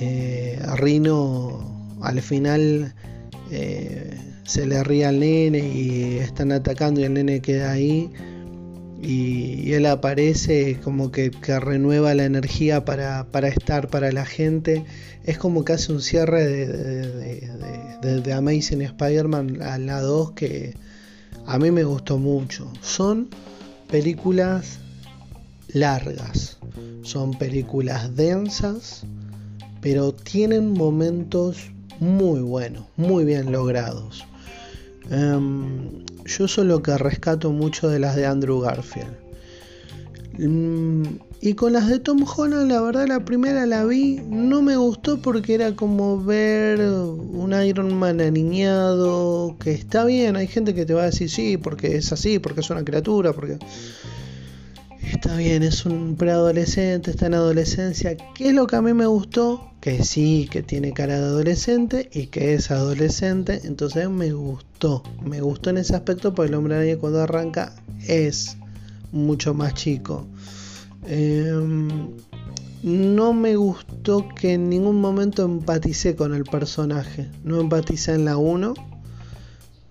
eh, 0.00 0.60
Rino 0.76 1.96
al 2.02 2.20
final 2.20 2.94
se 4.44 4.66
le 4.66 4.82
ríe 4.84 5.06
al 5.06 5.20
nene 5.20 5.58
y 5.58 6.18
están 6.18 6.52
atacando 6.52 7.00
y 7.00 7.04
el 7.04 7.14
nene 7.14 7.40
queda 7.40 7.72
ahí 7.72 8.10
y, 9.02 9.72
él 9.72 9.86
aparece 9.86 10.78
como 10.82 11.10
que, 11.10 11.30
renueva 11.60 12.14
la 12.14 12.24
energía 12.24 12.84
para, 12.84 13.26
estar 13.48 13.88
para 13.88 14.12
la 14.12 14.24
gente. 14.24 14.84
Es 15.24 15.38
como 15.38 15.64
que 15.64 15.74
hace 15.74 15.92
un 15.92 16.00
cierre 16.00 16.44
de, 16.44 18.20
de, 18.22 18.32
Amazing 18.32 18.82
Spider-Man 18.82 19.62
a 19.62 19.78
la 19.78 20.00
2 20.00 20.32
que 20.32 20.74
a 21.46 21.58
mí 21.58 21.70
me 21.70 21.84
gustó 21.84 22.18
mucho. 22.18 22.72
Son 22.80 23.28
películas 23.88 24.78
largas, 25.68 26.58
son 27.02 27.32
películas 27.38 28.16
densas, 28.16 29.04
pero 29.80 30.12
tienen 30.12 30.72
momentos 30.72 31.70
muy 32.00 32.40
buenos, 32.40 32.86
muy 32.96 33.24
bien 33.24 33.52
logrados. 33.52 34.24
Em, 35.10 36.04
yo 36.26 36.48
solo 36.48 36.82
que 36.82 36.96
rescato 36.98 37.50
mucho 37.52 37.88
de 37.88 37.98
las 37.98 38.16
de 38.16 38.26
Andrew 38.26 38.60
Garfield. 38.60 39.26
Mm, 40.38 41.04
y 41.40 41.54
con 41.54 41.72
las 41.72 41.88
de 41.88 41.98
Tom 41.98 42.24
Holland, 42.24 42.70
la 42.70 42.80
verdad, 42.80 43.06
la 43.08 43.24
primera 43.24 43.64
la 43.66 43.84
vi, 43.84 44.20
no 44.28 44.62
me 44.62 44.76
gustó 44.76 45.18
porque 45.18 45.54
era 45.54 45.74
como 45.74 46.22
ver 46.22 46.80
un 46.80 47.54
Iron 47.64 47.94
Man 47.94 48.20
aniñado, 48.20 49.56
que 49.58 49.72
está 49.72 50.04
bien, 50.04 50.36
hay 50.36 50.46
gente 50.46 50.74
que 50.74 50.84
te 50.84 50.94
va 50.94 51.02
a 51.02 51.06
decir 51.06 51.30
sí, 51.30 51.56
porque 51.56 51.96
es 51.96 52.12
así, 52.12 52.38
porque 52.38 52.60
es 52.60 52.70
una 52.70 52.84
criatura, 52.84 53.32
porque 53.32 53.58
está 55.12 55.36
bien, 55.36 55.62
es 55.62 55.86
un 55.86 56.16
preadolescente, 56.16 57.10
está 57.10 57.26
en 57.26 57.34
adolescencia. 57.34 58.16
¿Qué 58.34 58.48
es 58.48 58.54
lo 58.54 58.66
que 58.66 58.76
a 58.76 58.82
mí 58.82 58.92
me 58.92 59.06
gustó? 59.06 59.70
Que 59.80 60.02
sí, 60.04 60.48
que 60.50 60.62
tiene 60.62 60.92
cara 60.92 61.18
de 61.18 61.26
adolescente 61.26 62.08
y 62.12 62.26
que 62.26 62.54
es 62.54 62.70
adolescente. 62.70 63.60
Entonces 63.64 64.08
me 64.08 64.32
gustó. 64.32 65.02
Me 65.24 65.40
gustó 65.40 65.70
en 65.70 65.78
ese 65.78 65.94
aspecto 65.94 66.34
porque 66.34 66.50
el 66.50 66.54
hombre 66.54 66.76
araña 66.76 66.96
cuando 66.98 67.22
arranca 67.22 67.74
es 68.06 68.56
mucho 69.12 69.54
más 69.54 69.74
chico. 69.74 70.26
Em, 71.06 72.10
no 72.82 73.32
me 73.32 73.56
gustó 73.56 74.28
que 74.28 74.54
en 74.54 74.68
ningún 74.68 75.00
momento 75.00 75.44
empaticé 75.44 76.16
con 76.16 76.34
el 76.34 76.44
personaje. 76.44 77.28
No 77.44 77.60
empaticé 77.60 78.14
en 78.14 78.24
la 78.24 78.36
1 78.36 78.74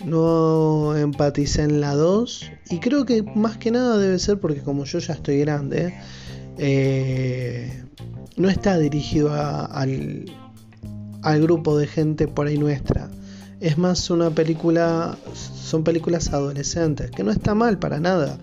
no 0.06 0.96
empaticé 0.96 1.64
en 1.64 1.82
la 1.82 1.96
2 1.96 2.52
y 2.70 2.80
creo 2.80 3.06
que 3.06 3.24
más 3.24 3.58
que 3.58 3.72
nada 3.72 3.98
debe 3.98 4.20
ser 4.20 4.40
porque 4.40 4.62
como 4.62 4.86
yo 4.86 5.00
ya 5.00 5.14
estoy 5.14 5.40
grande, 5.40 5.94
eh, 6.58 7.84
no 8.38 8.50
está 8.50 8.78
dirigido 8.78 9.34
al, 9.34 10.26
al 11.22 11.42
grupo 11.42 11.78
de 11.78 11.88
gente 11.88 12.28
por 12.28 12.48
ahí 12.48 12.58
nuestra. 12.58 13.10
Es 13.60 13.78
más 13.78 14.10
una 14.10 14.30
película, 14.30 15.18
son 15.34 15.84
películas 15.84 16.32
adolescentes, 16.34 17.10
que 17.12 17.24
no 17.24 17.32
está 17.32 17.56
mal 17.56 17.80
para 17.80 18.00
nada, 18.00 18.38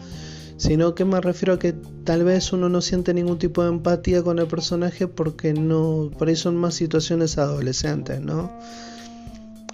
sino 0.56 0.94
que 0.94 1.04
me 1.04 1.20
refiero 1.20 1.54
a 1.54 1.58
que 1.58 1.74
tal 2.04 2.24
vez 2.24 2.52
uno 2.52 2.68
no 2.68 2.80
siente 2.80 3.14
ningún 3.14 3.38
tipo 3.38 3.62
de 3.62 3.68
empatía 3.68 4.22
con 4.22 4.38
el 4.38 4.46
personaje 4.46 5.06
porque 5.06 5.52
no, 5.52 6.10
por 6.18 6.28
ahí 6.28 6.36
son 6.36 6.56
más 6.56 6.74
situaciones 6.74 7.38
adolescentes, 7.38 8.20
¿no? 8.20 8.50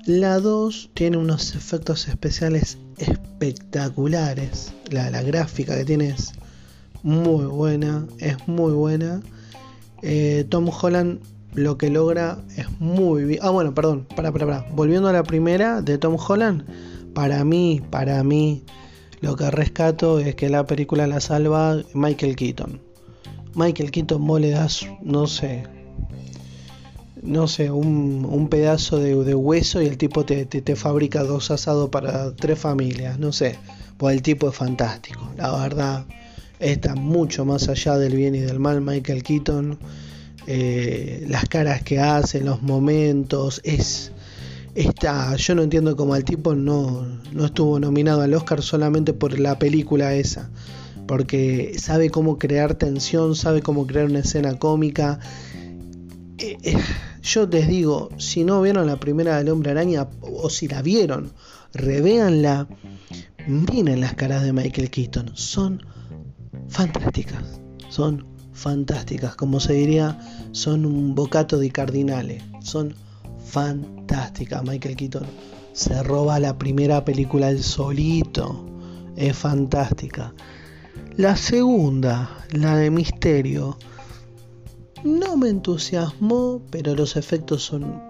La 0.07 0.41
2 0.41 0.91
tiene 0.95 1.17
unos 1.17 1.55
efectos 1.55 2.09
especiales 2.09 2.79
espectaculares. 2.97 4.73
La, 4.91 5.23
gráfica 5.23 5.77
que 5.77 5.85
tiene 5.85 6.09
es 6.11 6.33
muy 7.03 7.45
buena, 7.47 8.07
es 8.19 8.37
muy 8.49 8.73
buena. 8.73 9.21
Eh, 10.03 10.47
Tom 10.49 10.71
Holland 10.71 11.21
lo 11.55 11.77
que 11.77 11.91
logra 11.91 12.39
es 12.57 12.67
muy 12.81 13.25
bien. 13.25 13.41
Ah, 13.43 13.51
bueno, 13.51 13.75
perdón, 13.75 14.07
para, 14.15 14.33
para, 14.33 14.47
para. 14.47 14.67
Volviendo 14.73 15.09
a 15.09 15.13
la 15.13 15.23
primera 15.23 15.83
de 15.83 15.99
Tom 15.99 16.17
Holland, 16.17 16.65
para 17.15 17.45
mí, 17.45 17.83
para 17.91 18.23
mí, 18.23 18.65
lo 19.21 19.37
que 19.37 19.51
rescato 19.51 20.21
es 20.21 20.35
que 20.37 20.49
la 20.49 20.67
película 20.67 21.07
la 21.07 21.21
salva 21.21 21.83
Michael 21.95 22.37
Keaton. 22.37 22.81
Michael 23.55 23.91
Keaton 23.91 24.25
vos 24.27 24.41
das, 24.41 24.87
no 25.03 25.27
sé, 25.27 25.65
no 27.23 27.49
sé, 27.49 27.71
un, 27.71 28.49
pedazo 28.51 28.99
de, 28.99 29.35
hueso 29.35 29.83
y 29.83 29.87
el 29.87 29.99
tipo 29.99 30.25
te, 30.25 30.47
te, 30.47 30.77
fabrica 30.77 31.23
dos 31.23 31.51
asados 31.51 31.91
para 31.91 32.35
tres 32.35 32.59
familias, 32.59 33.19
no 33.19 33.33
sé. 33.33 33.59
Pues 33.97 34.17
el 34.17 34.23
tipo 34.23 34.49
es 34.49 34.55
fantástico, 34.55 35.31
la 35.37 35.57
verdad. 35.57 36.05
Está 36.61 36.95
mucho 36.95 37.45
más 37.45 37.69
allá 37.69 37.97
del 37.99 38.15
bien 38.15 38.35
y 38.35 38.41
del 38.41 38.59
mal 38.61 38.81
Michael 38.81 39.23
Keaton. 39.23 39.79
Eh, 40.47 41.25
las 41.29 41.47
caras 41.47 41.83
que 41.83 42.01
hace, 42.01 42.41
los 42.41 42.63
momentos, 42.63 43.61
es... 43.65 44.13
Está, 44.75 45.35
yo 45.35 45.57
no 45.57 45.63
entiendo 45.63 45.97
cómo 45.97 46.15
el 46.15 46.25
tipo 46.25 46.55
no, 46.55 47.05
no 47.33 47.47
estuvo 47.47 47.81
nominado 47.81 48.23
al 48.23 48.33
Oscar 48.35 48.63
solamente 48.63 49.13
por 49.13 49.39
la 49.41 49.59
película 49.59 50.15
esa 50.15 50.51
porque 51.09 51.75
sabe 51.79 52.11
cómo 52.11 52.39
crear 52.39 52.75
tensión, 52.75 53.35
sabe 53.35 53.63
cómo 53.63 53.87
crear 53.87 54.07
una 54.07 54.21
escena 54.21 54.59
cómica. 54.59 55.19
Eh, 56.37 56.59
eh, 56.63 56.77
yo 57.29 57.47
les 57.47 57.69
digo, 57.69 58.09
si 58.17 58.43
no 58.43 58.63
vieron 58.63 58.87
la 58.87 58.99
primera 58.99 59.37
del 59.37 59.51
Hombre 59.51 59.73
Araña, 59.73 60.09
o 60.23 60.49
si 60.49 60.67
la 60.67 60.81
vieron, 60.81 61.33
revéanla, 61.75 62.67
miren 63.47 64.01
las 64.01 64.15
caras 64.15 64.43
de 64.43 64.55
Michael 64.55 64.91
Keaton, 64.91 65.33
son 65.35 65.83
fantásticas, 66.69 67.61
son 67.91 68.27
fantásticas, 68.55 69.37
como 69.37 69.61
se 69.61 69.75
diría, 69.75 70.19
son 70.53 70.87
un 70.87 71.15
bocato 71.15 71.59
de 71.59 71.71
cardinales, 71.71 72.43
son 72.61 72.95
fantásticas. 73.45 74.65
Michael 74.65 74.97
Keaton 74.97 75.27
se 75.73 76.03
roba 76.03 76.41
la 76.41 76.57
primera 76.57 77.05
película 77.05 77.51
el 77.51 77.63
solito, 77.63 78.65
es 79.17 79.37
fantástica. 79.37 80.33
La 81.17 81.37
segunda, 81.37 82.39
la 82.53 82.77
de 82.77 82.91
misterio, 82.91 83.77
no 85.05 85.37
me 85.37 85.49
entusiasmó, 85.49 86.63
pero 86.71 86.95
los 86.95 87.17
efectos 87.17 87.63
son 87.63 88.03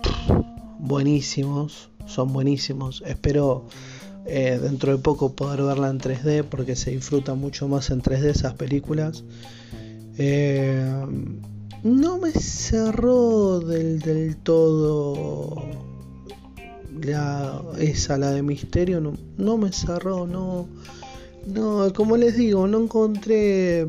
buenísimos, 0.79 1.91
son 2.07 2.33
buenísimos. 2.33 3.03
Espero 3.07 3.67
eh, 4.27 4.59
dentro 4.63 4.93
de 4.93 4.99
poco 4.99 5.35
poder 5.35 5.63
verla 5.63 5.89
en 5.89 6.01
3D 6.01 6.45
porque 6.45 6.77
se 6.77 6.91
disfruta 6.91 7.35
mucho 7.35 7.69
más 7.69 7.91
en 7.91 8.03
3D 8.03 8.25
esas 8.27 8.55
películas. 8.55 9.25
Eh, 10.19 11.05
no 11.83 12.19
me 12.19 12.33
cerró 12.33 13.61
del, 13.61 14.37
todo 14.37 15.63
la, 17.01 17.63
esa, 17.79 18.19
la 18.19 18.33
de 18.33 18.43
misterio, 18.43 19.01
no, 19.01 19.13
no 19.37 19.57
me 19.57 19.73
cerró, 19.73 20.27
no 20.27 20.67
no, 21.49 21.93
como 21.95 22.17
les 22.17 22.37
digo, 22.37 22.67
no 22.67 22.83
encontré 22.83 23.87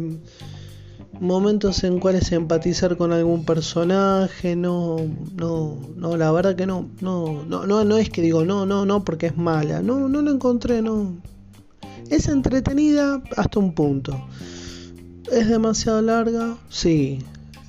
momentos 1.20 1.84
en 1.84 2.00
cuales 2.00 2.32
empatizar 2.32 2.98
con 2.98 3.12
algún 3.12 3.46
personaje, 3.46 4.56
no, 4.56 4.98
no, 5.36 5.78
no, 5.96 6.18
la 6.18 6.32
verdad 6.32 6.56
que 6.56 6.66
no, 6.66 6.90
no, 7.02 7.44
no, 7.44 7.66
no, 7.66 7.84
no 7.84 7.98
es 7.98 8.10
que 8.10 8.22
digo 8.22 8.46
no, 8.46 8.66
no, 8.66 8.86
no, 8.86 9.04
porque 9.04 9.28
es 9.28 9.38
mala, 9.38 9.82
no, 9.82 10.08
no 10.08 10.22
lo 10.22 10.32
encontré, 10.32 10.82
no. 10.82 11.18
Es 12.10 12.28
entretenida 12.28 13.22
hasta 13.38 13.60
un 13.60 13.74
punto. 13.74 14.20
¿Es 15.32 15.48
demasiado 15.48 16.02
larga? 16.02 16.58
Sí. 16.70 17.20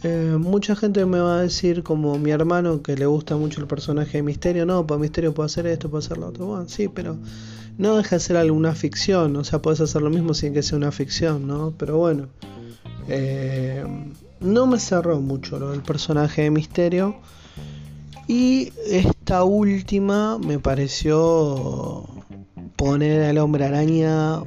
Eh, 0.02 0.38
mucha 0.38 0.75
gente 0.75 1.04
me 1.04 1.19
va 1.19 1.38
a 1.38 1.42
decir, 1.42 1.83
como 1.83 2.19
mi 2.19 2.30
hermano, 2.30 2.80
que 2.83 2.97
le 2.97 3.04
gusta 3.04 3.37
mucho 3.37 3.61
el 3.61 3.66
personaje 3.66 4.19
de 4.19 4.23
Misterio, 4.23 4.64
no, 4.64 4.87
pues 4.87 4.99
Misterio 4.99 5.35
puede 5.35 5.47
hacer 5.47 5.66
esto, 5.66 5.90
puede 5.90 6.04
hacer 6.04 6.16
lo 6.16 6.28
otro. 6.28 6.47
Bueno, 6.47 6.69
sí, 6.69 6.88
pero 6.88 7.19
no 7.76 7.97
deja 7.97 8.16
de 8.16 8.21
ser 8.21 8.37
alguna 8.38 8.75
ficción, 8.75 9.37
o 9.37 9.45
sea, 9.45 9.61
puedes 9.61 9.80
hacer 9.80 10.00
lo 10.00 10.09
mismo 10.09 10.33
sin 10.33 10.54
que 10.54 10.62
sea 10.62 10.78
una 10.78 10.90
ficción, 10.90 11.47
¿no? 11.47 11.75
Pero 11.76 11.99
bueno, 11.99 12.28
eh, 13.11 13.85
no 14.40 14.67
me 14.67 14.79
cerró 14.79 15.21
mucho 15.21 15.59
lo 15.59 15.71
del 15.71 15.83
personaje 15.83 16.43
de 16.43 16.50
Misterio. 16.50 17.17
Y 18.26 18.73
esta 18.87 19.43
última 19.45 20.38
me 20.38 20.59
pareció 20.59 22.05
poner 22.76 23.25
al 23.25 23.38
hombre 23.38 23.67
araña 23.67 24.43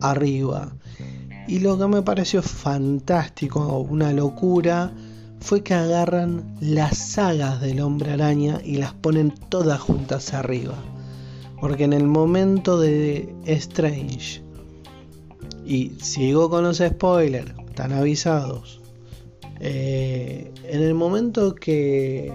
arriba. 0.00 0.72
Y 1.46 1.60
lo 1.60 1.78
que 1.78 1.86
me 1.86 2.02
pareció 2.02 2.42
fantástico, 2.42 3.78
una 3.78 4.12
locura, 4.12 4.92
fue 5.40 5.62
que 5.62 5.74
agarran 5.74 6.56
las 6.60 6.98
sagas 6.98 7.60
del 7.60 7.80
hombre 7.80 8.12
araña 8.12 8.60
y 8.64 8.76
las 8.76 8.92
ponen 8.94 9.32
todas 9.48 9.80
juntas 9.80 10.34
arriba. 10.34 10.74
Porque 11.60 11.84
en 11.84 11.92
el 11.92 12.06
momento 12.06 12.78
de 12.78 13.34
Strange, 13.46 14.42
y 15.64 15.92
sigo 16.00 16.50
con 16.50 16.64
los 16.64 16.78
spoilers, 16.78 17.52
están 17.80 17.96
avisados. 17.98 18.78
Eh, 19.58 20.52
en 20.64 20.82
el 20.82 20.92
momento 20.92 21.54
que 21.54 22.30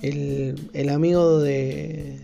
el, 0.00 0.88
amigo 0.90 1.40
de, 1.40 2.20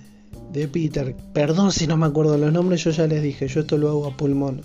de 0.53 0.69
Peter, 0.69 1.17
perdón 1.33 1.73
si 1.73 1.89
no 1.89 1.97
me 1.97 2.07
acuerdo 2.07 2.39
los 2.39 2.53
nombres, 2.53 2.85
yo 2.85 2.93
ya 2.93 3.09
les 3.09 3.21
dije, 3.21 3.49
yo 3.49 3.61
esto 3.61 3.79
lo 3.79 3.89
hago 3.89 4.07
a 4.07 4.17
pulmón. 4.17 4.63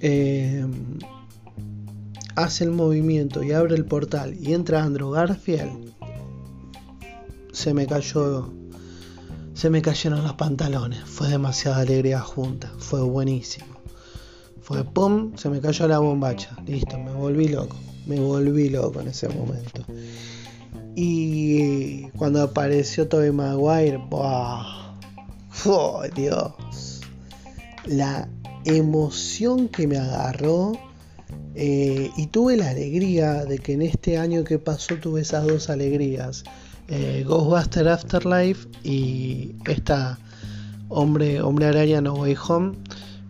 Eh, 0.00 0.64
hace 2.34 2.64
el 2.64 2.70
movimiento 2.70 3.42
y 3.42 3.52
abre 3.52 3.74
el 3.74 3.84
portal 3.84 4.36
y 4.40 4.54
entra 4.54 4.82
Andrew 4.82 5.10
Garfield, 5.10 5.92
se 7.52 7.74
me 7.74 7.86
cayó 7.86 8.54
se 9.52 9.70
me 9.70 9.82
cayeron 9.82 10.22
los 10.22 10.34
pantalones. 10.34 11.00
Fue 11.04 11.28
demasiada 11.28 11.78
alegría 11.78 12.20
junta. 12.20 12.72
Fue 12.78 13.02
buenísimo. 13.02 13.77
Fue 14.68 14.84
pum, 14.84 15.34
se 15.34 15.48
me 15.48 15.62
cayó 15.62 15.88
la 15.88 15.98
bombacha. 15.98 16.54
Listo, 16.66 16.98
me 16.98 17.10
volví 17.10 17.48
loco. 17.48 17.74
Me 18.04 18.20
volví 18.20 18.68
loco 18.68 19.00
en 19.00 19.08
ese 19.08 19.26
momento. 19.30 19.82
Y 20.94 22.02
cuando 22.18 22.42
apareció 22.42 23.08
Tobey 23.08 23.32
Maguire, 23.32 23.96
¡buah! 23.96 24.94
¡Oh, 25.64 26.02
Dios! 26.14 27.00
La 27.86 28.28
emoción 28.66 29.68
que 29.68 29.86
me 29.86 29.96
agarró. 29.96 30.72
Eh, 31.54 32.10
y 32.18 32.26
tuve 32.26 32.58
la 32.58 32.68
alegría 32.68 33.46
de 33.46 33.60
que 33.60 33.72
en 33.72 33.80
este 33.80 34.18
año 34.18 34.44
que 34.44 34.58
pasó 34.58 34.96
tuve 34.96 35.22
esas 35.22 35.46
dos 35.46 35.70
alegrías 35.70 36.44
eh, 36.88 37.24
Ghostbuster 37.26 37.88
Afterlife 37.88 38.68
y 38.84 39.54
esta 39.66 40.18
Hombre, 40.90 41.40
Hombre 41.40 41.68
Araña 41.68 42.02
No 42.02 42.16
Way 42.16 42.36
Home. 42.46 42.76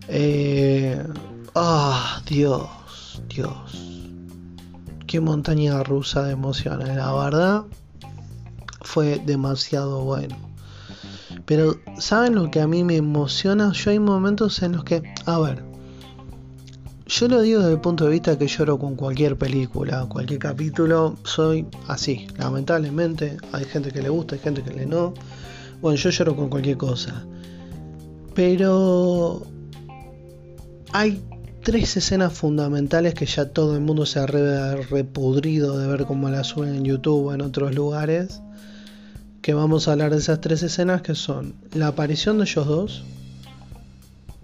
Eh, 0.09 1.01
ah, 1.55 2.21
Dios, 2.27 3.21
Dios. 3.27 3.53
Qué 5.07 5.19
montaña 5.19 5.81
rusa 5.83 6.23
de 6.23 6.33
emociones, 6.33 6.95
la 6.95 7.13
verdad. 7.13 7.63
Fue 8.81 9.19
demasiado 9.25 10.03
bueno. 10.03 10.37
Pero, 11.45 11.77
¿saben 11.97 12.35
lo 12.35 12.51
que 12.51 12.61
a 12.61 12.67
mí 12.67 12.83
me 12.83 12.95
emociona? 12.95 13.71
Yo 13.73 13.91
hay 13.91 13.99
momentos 13.99 14.61
en 14.61 14.73
los 14.73 14.83
que, 14.83 15.01
a 15.25 15.39
ver, 15.39 15.63
yo 17.07 17.27
lo 17.27 17.41
digo 17.41 17.61
desde 17.61 17.73
el 17.73 17.81
punto 17.81 18.05
de 18.05 18.11
vista 18.11 18.37
que 18.37 18.45
lloro 18.45 18.77
con 18.77 18.95
cualquier 18.95 19.35
película, 19.35 20.05
cualquier 20.07 20.37
capítulo, 20.37 21.17
soy 21.23 21.65
así, 21.87 22.27
lamentablemente. 22.37 23.37
Hay 23.51 23.65
gente 23.65 23.91
que 23.91 24.03
le 24.03 24.09
gusta, 24.09 24.35
hay 24.35 24.41
gente 24.41 24.61
que 24.61 24.71
le 24.71 24.85
no. 24.85 25.15
Bueno, 25.81 25.95
yo 25.95 26.11
lloro 26.11 26.35
con 26.35 26.49
cualquier 26.49 26.77
cosa. 26.77 27.25
Pero 28.35 29.41
hay 30.91 31.19
tres 31.61 31.97
escenas 31.97 32.33
fundamentales 32.33 33.13
que 33.13 33.25
ya 33.25 33.49
todo 33.49 33.75
el 33.75 33.81
mundo 33.81 34.05
se 34.05 34.19
ha 34.19 34.25
repudrido 34.25 35.77
de 35.77 35.87
ver 35.87 36.05
cómo 36.05 36.29
las 36.29 36.47
suben 36.47 36.75
en 36.75 36.83
YouTube 36.83 37.27
o 37.27 37.33
en 37.33 37.41
otros 37.41 37.75
lugares. 37.75 38.41
Que 39.41 39.53
vamos 39.53 39.87
a 39.87 39.93
hablar 39.93 40.11
de 40.11 40.17
esas 40.17 40.41
tres 40.41 40.63
escenas 40.63 41.01
que 41.01 41.15
son 41.15 41.55
la 41.73 41.87
aparición 41.87 42.37
de 42.37 42.43
ellos 42.43 42.67
dos, 42.67 43.03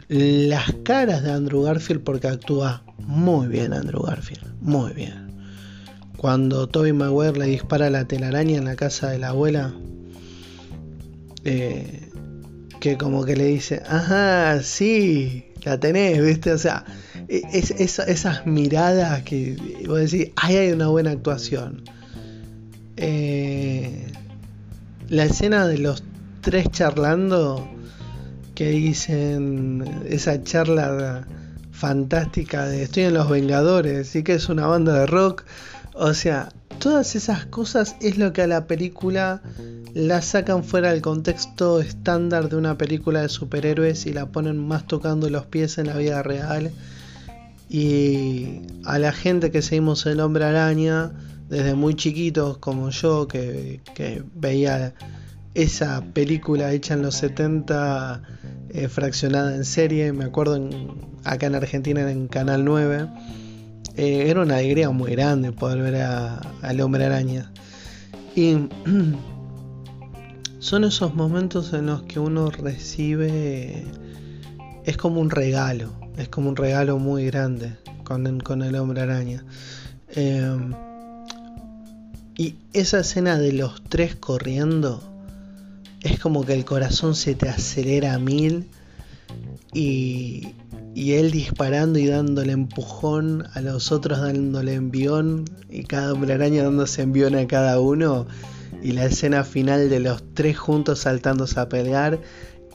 las 0.08 0.74
caras 0.84 1.24
de 1.24 1.32
Andrew 1.32 1.64
Garfield 1.64 2.04
porque 2.04 2.28
actúa 2.28 2.84
muy 3.00 3.48
bien 3.48 3.74
Andrew 3.74 4.04
Garfield, 4.04 4.54
muy 4.62 4.94
bien. 4.94 5.26
Cuando 6.18 6.68
Toby 6.68 6.94
Maguire 6.94 7.38
le 7.38 7.46
dispara 7.46 7.90
la 7.90 8.06
telaraña 8.06 8.58
en 8.58 8.66
la 8.66 8.76
casa 8.76 9.10
de 9.10 9.20
la 9.20 9.30
abuela, 9.30 9.74
eh, 11.44 12.10
que 12.80 12.98
como 12.98 13.26
que 13.26 13.36
le 13.36 13.46
dice, 13.46 13.84
ajá, 13.88 14.62
sí, 14.62 15.46
la 15.66 15.80
tenés, 15.80 16.24
¿viste? 16.24 16.52
O 16.52 16.58
sea, 16.58 16.86
e, 17.28 17.42
es, 17.54 17.72
esas 18.00 18.46
miradas 18.46 19.24
que 19.24 19.58
vos 19.88 20.00
decís, 20.00 20.32
ahí 20.36 20.56
hay 20.56 20.72
una 20.72 20.88
buena 20.88 21.12
actuación. 21.12 21.84
Eh, 22.98 24.08
la 25.10 25.26
escena 25.26 25.68
de 25.68 25.78
los 25.78 26.04
tres 26.42 26.70
charlando 26.72 27.68
que 28.56 28.70
dicen 28.70 29.84
esa 30.08 30.42
charla 30.44 31.28
fantástica 31.72 32.66
de 32.66 32.84
estoy 32.84 33.04
en 33.04 33.14
los 33.14 33.30
Vengadores 33.30 34.16
y 34.16 34.24
que 34.24 34.34
es 34.34 34.48
una 34.48 34.66
banda 34.68 35.00
de 35.00 35.06
rock. 35.06 35.44
O 35.94 36.14
sea, 36.14 36.50
todas 36.80 37.16
esas 37.16 37.46
cosas 37.46 37.96
es 38.02 38.18
lo 38.18 38.34
que 38.34 38.42
a 38.42 38.48
la 38.48 38.66
película 38.68 39.42
la 39.96 40.22
sacan 40.22 40.66
fuera 40.66 40.92
del 40.92 41.02
contexto 41.02 41.80
estándar 41.80 42.50
de 42.50 42.58
una 42.58 42.78
película 42.78 43.22
de 43.22 43.30
superhéroes 43.30 44.06
y 44.06 44.12
la 44.12 44.26
ponen 44.26 44.58
más 44.58 44.86
tocando 44.86 45.30
los 45.30 45.46
pies 45.46 45.78
en 45.78 45.88
la 45.88 45.96
vida 45.96 46.22
real. 46.22 46.70
Y 47.70 48.64
a 48.84 49.00
la 49.00 49.14
gente 49.14 49.52
que 49.52 49.62
seguimos 49.62 50.06
el 50.06 50.20
hombre 50.20 50.44
araña 50.44 51.14
desde 51.48 51.76
muy 51.76 51.96
chiquitos 51.96 52.58
como 52.58 52.90
yo, 52.90 53.30
que, 53.30 53.80
veía 54.36 54.94
esa 55.54 56.04
película 56.14 56.74
hecha 56.74 56.96
en 56.96 57.02
los 57.02 57.16
70, 57.16 58.22
eh, 58.72 58.90
fraccionada 58.90 59.56
en 59.56 59.64
serie, 59.64 60.12
me 60.12 60.26
acuerdo 60.26 60.60
acá 61.24 61.48
en 61.48 61.56
Argentina 61.56 62.12
en 62.12 62.28
Canal 62.28 62.66
9, 62.66 63.08
eh, 63.96 64.26
era 64.28 64.42
una 64.42 64.58
alegría 64.58 64.90
muy 64.90 65.12
grande 65.12 65.54
poder 65.54 65.82
ver 65.82 66.02
al 66.02 66.82
hombre 66.82 67.06
araña. 67.06 67.50
Y 68.36 68.58
son 70.66 70.84
esos 70.84 71.14
momentos 71.14 71.74
en 71.74 71.86
los 71.86 72.02
que 72.02 72.20
uno 72.20 72.50
recibe, 72.50 73.84
es 74.84 74.98
como 74.98 75.22
un 75.22 75.30
regalo, 75.30 75.94
es 76.18 76.28
como 76.28 76.50
un 76.50 76.56
regalo 76.56 76.98
muy 76.98 77.28
grande 77.28 77.76
con, 78.04 78.64
el 78.64 78.76
hombre 78.76 79.02
araña. 79.02 79.46
Em, 80.10 80.74
y 82.36 82.56
esa 82.74 83.02
escena 83.02 83.38
de 83.38 83.54
los 83.54 83.80
tres 83.90 84.16
corriendo 84.16 85.04
es 86.02 86.20
como 86.20 86.44
que 86.44 86.54
el 86.54 86.66
corazón 86.66 87.14
se 87.14 87.36
te 87.36 87.48
acelera 87.48 88.16
a 88.16 88.18
mil 88.18 88.68
y, 89.72 90.48
y 90.96 91.12
él 91.12 91.30
disparando 91.30 92.00
y 92.00 92.08
dándole 92.08 92.54
empujón 92.54 93.44
a 93.54 93.62
los 93.62 93.92
otros 93.92 94.20
dándole 94.20 94.74
envión 94.74 95.46
y 95.70 95.84
cada 95.84 96.14
hombre 96.14 96.34
araña 96.34 96.64
dándose 96.64 97.04
envión 97.04 97.36
a 97.36 97.46
cada 97.46 97.80
uno 97.80 98.26
y 98.86 98.92
la 98.92 99.06
escena 99.06 99.44
final 99.44 99.90
de 99.90 100.00
los 100.00 100.24
tres 100.34 100.58
juntos 100.58 101.00
saltándose 101.00 101.60
a 101.60 101.68
pelear 101.70 102.20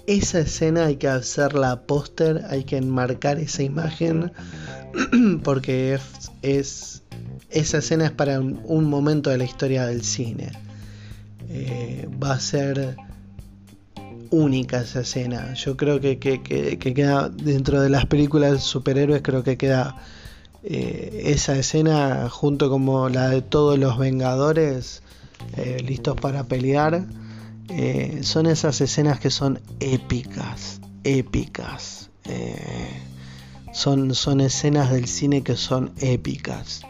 esa 0.06 0.40
escena 0.40 0.86
hay 0.86 0.96
que 0.96 1.08
hacerla 1.08 1.82
póster 1.82 2.42
hay 2.48 2.64
que 2.64 2.76
enmarcar 2.76 3.38
esa 3.38 3.62
imagen 3.62 4.32
porque 5.44 5.98
es, 6.42 7.02
esa 7.50 7.78
escena 7.78 8.06
es 8.06 8.10
para 8.10 8.40
un, 8.40 8.84
momento 8.90 9.30
de 9.30 9.38
la 9.38 9.44
historia 9.44 9.86
del 9.86 10.02
cine. 10.02 10.50
Eh, 11.48 12.08
va 12.22 12.32
a 12.32 12.40
ser 12.40 12.96
única 14.30 14.80
esa 14.80 15.00
escena. 15.00 15.54
Yo 15.54 15.76
creo 15.76 16.00
que, 16.00 16.18
queda 16.18 17.28
dentro 17.28 17.80
de 17.80 17.90
las 17.90 18.06
películas 18.06 18.52
de 18.52 18.58
superhéroes, 18.58 19.22
creo 19.22 19.42
que 19.42 19.56
queda 19.56 19.96
eh, 20.62 21.22
esa 21.26 21.56
escena 21.56 22.28
junto 22.30 22.70
como 22.70 23.08
la 23.08 23.30
de 23.30 23.42
todos 23.42 23.78
los 23.78 23.98
Vengadores 23.98 25.02
eh, 25.56 25.82
listos 25.84 26.16
para 26.16 26.44
pelear. 26.44 27.06
son 28.22 28.46
esas 28.46 28.80
escenas 28.80 29.20
que 29.20 29.30
son 29.30 29.60
épicas, 29.78 30.80
épicas. 31.04 32.10
Son, 33.72 34.14
son 34.14 34.40
escenas 34.40 34.90
del 34.90 35.06
cine 35.06 35.42
que 35.42 35.56
son 35.56 35.92
épicas. 35.98 36.82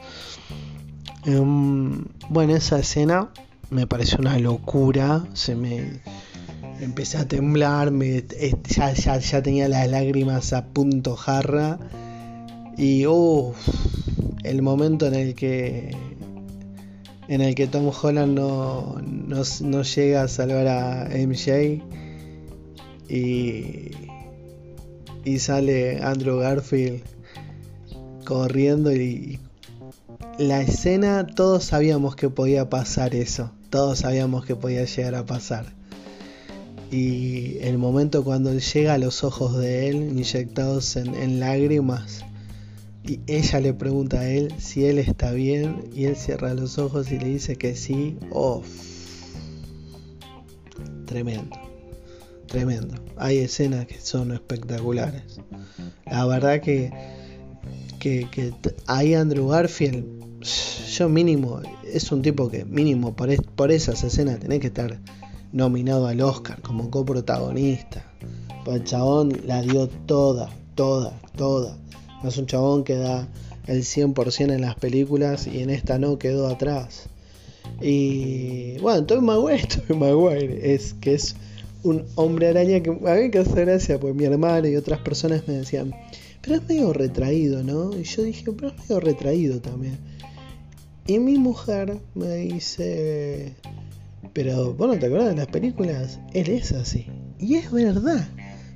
Em, 1.26 2.06
bueno, 2.30 2.56
esa 2.56 2.78
escena 2.78 3.28
me 3.70 3.86
pareció 3.86 4.18
una 4.18 4.38
locura. 4.38 5.24
Se 5.34 5.54
me 5.54 6.00
empecé 6.80 7.18
a 7.18 7.28
temblar, 7.28 7.90
me, 7.90 8.18
eh, 8.18 8.56
ya, 8.68 8.92
ya, 8.94 9.42
tenía 9.42 9.68
las 9.68 9.88
lágrimas 9.88 10.52
a 10.52 10.66
punto 10.66 11.16
jarra. 11.16 11.78
Y 12.76 13.02
el 13.02 14.62
momento 14.62 15.06
en 15.06 15.14
el 15.14 15.34
que 15.34 15.94
en 17.30 17.40
el 17.40 17.54
que 17.54 17.66
Tom 17.66 17.90
Holland 17.90 18.34
no, 18.34 19.00
no, 19.00 19.82
llega 19.82 20.22
a 20.22 20.28
salvar 20.28 20.68
a 20.68 21.08
MJ 21.14 21.82
y 23.08 23.90
y 25.24 25.38
sale 25.38 26.02
Andrew 26.02 26.38
Garfield 26.38 27.02
corriendo 28.24 28.92
y 28.92 29.38
la 30.38 30.62
escena 30.62 31.26
todos 31.26 31.64
sabíamos 31.64 32.16
que 32.16 32.30
podía 32.30 32.70
pasar 32.70 33.14
eso, 33.14 33.50
todos 33.68 34.00
sabíamos 34.00 34.44
que 34.44 34.56
podía 34.56 34.84
llegar 34.84 35.14
a 35.14 35.26
pasar. 35.26 35.66
Y 36.90 37.58
el 37.58 37.78
momento 37.78 38.24
cuando 38.24 38.52
llega 38.52 38.94
a 38.94 38.98
los 38.98 39.22
ojos 39.22 39.56
de 39.56 39.88
él 39.88 39.96
inyectados 39.96 40.96
en, 40.96 41.38
lágrimas 41.38 42.24
y 43.04 43.20
ella 43.26 43.60
le 43.60 43.74
pregunta 43.74 44.20
a 44.20 44.28
él 44.28 44.52
si 44.58 44.84
él 44.84 44.98
está 44.98 45.32
bien 45.32 45.90
y 45.94 46.04
él 46.04 46.16
cierra 46.16 46.54
los 46.54 46.78
ojos 46.78 47.10
y 47.10 47.18
le 47.18 47.26
dice 47.26 47.56
que 47.56 47.74
sí, 47.74 48.16
oh, 48.30 48.62
tremendo 51.06 51.70
tremendo. 52.50 52.94
Hay 53.16 53.38
escenas 53.38 53.86
que 53.86 53.98
son 54.00 54.32
espectaculares. 54.32 55.22
La 56.04 56.26
verdad 56.26 56.60
que, 56.60 56.90
que, 57.98 58.52
ahí 58.86 59.14
Andrew 59.14 59.48
Garfield, 59.48 60.04
yo 60.92 61.08
mínimo, 61.08 61.60
es 61.84 62.10
un 62.12 62.22
tipo 62.22 62.50
que 62.50 62.64
mínimo 62.64 63.14
por 63.14 63.70
esas 63.70 64.02
escenas 64.04 64.40
tenés 64.40 64.60
que 64.60 64.66
estar 64.66 64.98
nominado 65.52 66.06
al 66.08 66.20
Oscar 66.20 66.60
como 66.60 66.90
coprotagonista. 66.90 68.04
Pues 68.64 68.80
el 68.80 68.84
chabón 68.84 69.32
la 69.46 69.62
dio 69.62 69.88
toda, 69.88 70.50
toda, 70.74 71.18
toda. 71.36 71.76
No 72.22 72.28
es 72.28 72.36
un 72.38 72.46
chabón 72.46 72.84
que 72.84 72.96
da 72.96 73.28
el 73.66 73.82
100% 73.82 74.52
en 74.52 74.60
las 74.60 74.74
películas 74.74 75.46
y 75.46 75.62
en 75.62 75.70
esta 75.70 75.98
no 75.98 76.18
quedó 76.18 76.48
atrás. 76.48 77.08
Y 77.80 78.78
bueno, 78.78 79.06
Tom 79.06 79.24
Maguire, 79.24 79.66
Tom 79.88 79.98
Maguire 79.98 80.74
es 80.74 80.94
que 80.94 81.14
es 81.14 81.36
un 81.82 82.04
hombre 82.14 82.48
araña 82.48 82.80
que 82.80 82.90
a 82.90 82.92
mí 82.92 83.00
me 83.22 83.30
causó 83.30 83.54
gracia, 83.54 83.98
pues 83.98 84.14
mi 84.14 84.24
hermano 84.24 84.68
y 84.68 84.76
otras 84.76 85.00
personas 85.00 85.46
me 85.48 85.54
decían, 85.54 85.94
pero 86.42 86.56
es 86.56 86.68
medio 86.68 86.92
retraído, 86.92 87.62
¿no? 87.62 87.96
Y 87.96 88.04
yo 88.04 88.22
dije, 88.22 88.44
pero 88.52 88.68
es 88.68 88.78
medio 88.88 89.00
retraído 89.00 89.60
también. 89.60 89.98
Y 91.06 91.18
mi 91.18 91.38
mujer 91.38 91.98
me 92.14 92.36
dice, 92.36 93.54
pero 94.32 94.74
vos 94.74 94.88
no 94.88 94.98
te 94.98 95.06
acuerdas 95.06 95.30
de 95.30 95.36
las 95.36 95.48
películas, 95.48 96.20
él 96.34 96.50
es 96.50 96.72
así. 96.72 97.06
Y 97.38 97.54
es 97.54 97.70
verdad. 97.72 98.28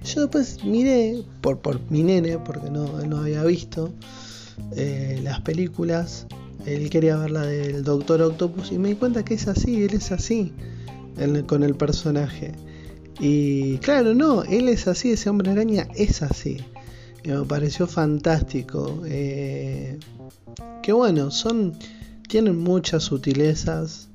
Yo 0.04 0.22
después 0.22 0.62
miré, 0.64 1.22
por, 1.40 1.58
por 1.58 1.80
mi 1.90 2.02
nene, 2.02 2.38
porque 2.38 2.70
no, 2.70 2.86
no 3.06 3.18
había 3.18 3.42
visto 3.44 3.90
eh, 4.76 5.20
las 5.22 5.40
películas, 5.40 6.26
él 6.66 6.88
quería 6.90 7.16
ver 7.16 7.30
la 7.30 7.42
del 7.42 7.82
Doctor 7.84 8.22
Octopus 8.22 8.72
y 8.72 8.78
me 8.78 8.90
di 8.90 8.94
cuenta 8.94 9.24
que 9.24 9.34
es 9.34 9.48
así, 9.48 9.84
él 9.84 9.94
es 9.94 10.12
así 10.12 10.52
con 11.46 11.62
el 11.62 11.74
personaje. 11.74 12.52
Y 13.20 13.78
claro, 13.78 14.14
no, 14.14 14.42
él 14.44 14.68
es 14.68 14.88
así, 14.88 15.12
ese 15.12 15.30
hombre 15.30 15.50
araña 15.50 15.88
es 15.94 16.22
así. 16.22 16.58
me 17.24 17.44
pareció 17.44 17.86
fantástico. 17.86 19.02
Eh, 19.06 19.98
que 20.82 20.92
bueno, 20.92 21.30
son. 21.30 21.74
Tienen 22.28 22.58
muchas 22.58 23.04
sutilezas. 23.04 24.08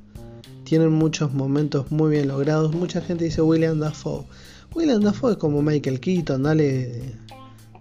Tienen 0.65 0.91
muchos 0.91 1.33
momentos 1.33 1.91
muy 1.91 2.11
bien 2.11 2.27
logrados. 2.27 2.75
Mucha 2.75 3.01
gente 3.01 3.25
dice 3.25 3.41
William 3.41 3.79
Dafoe. 3.79 4.25
William 4.73 5.01
Dafoe 5.01 5.31
es 5.31 5.37
como 5.37 5.61
Michael 5.61 5.99
Keaton, 5.99 6.43
dale, 6.43 7.15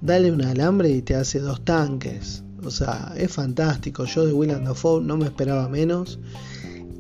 dale 0.01 0.33
un 0.33 0.43
alambre 0.43 0.91
y 0.91 1.03
te 1.03 1.15
hace 1.15 1.41
dos 1.41 1.65
tanques. 1.65 2.43
O 2.65 2.71
sea, 2.71 3.15
es 3.17 3.31
fantástico. 3.33 4.05
Yo 4.05 4.27
de 4.27 4.33
William 4.33 4.65
Dafoe 4.65 5.03
no 5.03 5.17
me 5.17 5.27
esperaba 5.27 5.69
menos. 5.69 6.19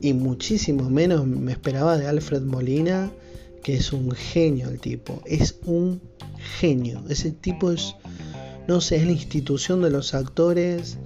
Y 0.01 0.13
muchísimo 0.13 0.89
menos 0.89 1.27
me 1.27 1.53
esperaba 1.53 1.99
de 1.99 2.07
Alfred 2.07 2.43
Molina 2.43 3.11
que 3.63 3.75
es 3.75 3.93
un 3.93 4.13
genio 4.13 4.69
el 4.69 4.81
tipo, 4.81 5.23
es 5.27 5.57
un 5.67 6.01
genio, 6.59 7.03
ese 7.09 7.33
tipo 7.33 7.71
es, 7.71 7.95
no 8.67 8.81
sé, 8.81 8.97
es 8.97 9.05
la 9.05 9.13
institución 9.13 9.83
de 9.83 9.91
los 9.91 10.15
actores, 10.15 10.99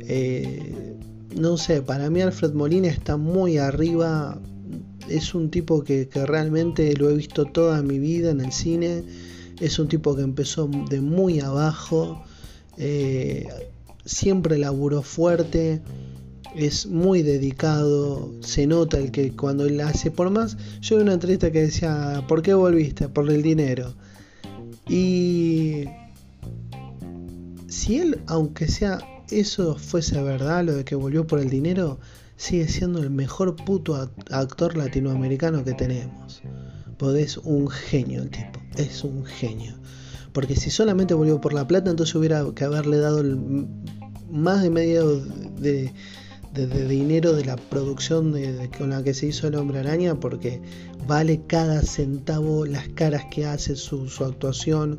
eh, 0.00 0.96
no 1.34 1.56
sé, 1.56 1.82
para 1.82 2.10
mí 2.10 2.20
Alfred 2.20 2.52
Molina 2.52 2.88
está 2.88 3.16
muy 3.16 3.58
arriba, 3.58 4.38
es 5.10 5.34
un 5.34 5.50
tipo 5.50 5.82
que, 5.84 6.08
realmente 6.14 6.94
lo 6.96 7.10
he 7.10 7.14
visto 7.14 7.44
toda 7.44 7.82
mi 7.82 7.98
vida 7.98 8.30
en 8.30 8.40
el 8.40 8.52
cine, 8.52 9.04
es 9.60 9.78
un 9.78 9.88
tipo 9.88 10.16
que 10.16 10.22
empezó 10.22 10.68
de 10.88 11.00
muy 11.00 11.40
abajo, 11.40 12.24
eh, 12.78 13.46
siempre 14.04 14.56
laburó 14.56 15.02
fuerte, 15.02 15.82
es 16.54 16.86
muy 16.86 17.22
dedicado, 17.22 18.32
se 18.40 18.66
nota 18.66 18.98
el 18.98 19.10
que 19.10 19.32
cuando 19.32 19.66
él 19.66 19.80
hace 19.80 20.10
por 20.10 20.30
más, 20.30 20.56
yo 20.80 20.96
vi 20.96 21.02
una 21.02 21.14
entrevista 21.14 21.50
que 21.50 21.62
decía, 21.62 22.24
¿por 22.26 22.42
qué 22.42 22.54
volviste? 22.54 23.08
Por 23.08 23.30
el 23.30 23.42
dinero. 23.42 23.94
Y 24.88 25.84
si 27.68 27.98
él, 27.98 28.20
aunque 28.26 28.66
sea 28.66 28.98
eso 29.30 29.76
fuese 29.76 30.20
verdad, 30.22 30.64
lo 30.64 30.74
de 30.74 30.84
que 30.84 30.96
volvió 30.96 31.26
por 31.26 31.38
el 31.38 31.50
dinero, 31.50 31.98
sigue 32.40 32.68
siendo 32.68 33.02
el 33.02 33.10
mejor 33.10 33.54
puto 33.54 33.96
actor 34.30 34.74
latinoamericano 34.74 35.62
que 35.62 35.74
tenemos. 35.74 36.40
Porque 36.96 37.22
es 37.22 37.36
un 37.36 37.68
genio 37.68 38.22
el 38.22 38.30
tipo, 38.30 38.58
es 38.76 39.04
un 39.04 39.26
genio. 39.26 39.74
Porque 40.32 40.56
si 40.56 40.70
solamente 40.70 41.12
volvió 41.12 41.38
por 41.38 41.52
la 41.52 41.66
plata, 41.66 41.90
entonces 41.90 42.14
hubiera 42.14 42.42
que 42.54 42.64
haberle 42.64 42.96
dado 42.96 43.22
más 44.30 44.62
de 44.62 44.70
medio 44.70 45.16
de, 45.16 45.92
dinero 46.88 47.34
de 47.34 47.44
la 47.44 47.56
producción 47.56 48.34
con 48.78 48.88
la 48.88 49.02
que 49.04 49.12
se 49.12 49.26
hizo 49.26 49.46
el 49.46 49.56
hombre 49.56 49.80
araña 49.80 50.18
porque 50.18 50.62
vale 51.06 51.42
cada 51.46 51.82
centavo 51.82 52.64
las 52.64 52.88
caras 52.88 53.26
que 53.30 53.44
hace 53.44 53.76
su, 53.76 54.08
actuación 54.24 54.98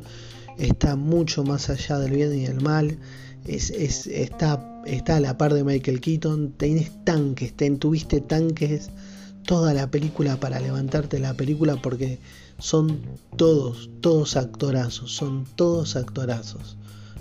está 0.58 0.96
mucho 0.96 1.42
más 1.42 1.68
allá 1.70 1.98
del 1.98 2.12
bien 2.12 2.34
y 2.34 2.46
del 2.46 2.60
mal 2.60 2.98
es, 3.44 3.70
está, 4.06 4.71
está 4.86 5.16
a 5.16 5.20
la 5.20 5.38
par 5.38 5.54
de 5.54 5.64
Michael 5.64 6.00
Keaton, 6.00 6.52
tenés 6.52 6.92
tanques, 7.04 7.54
ten, 7.54 7.78
tuviste 7.78 8.20
tanques 8.20 8.90
toda 9.44 9.74
la 9.74 9.90
película 9.90 10.36
para 10.38 10.60
levantarte 10.60 11.18
la 11.18 11.34
película 11.34 11.76
porque 11.80 12.18
son 12.58 13.00
todos, 13.36 13.90
todos 14.00 14.36
actorazos, 14.36 15.12
son 15.12 15.46
todos 15.56 15.96
actorazos. 15.96 16.76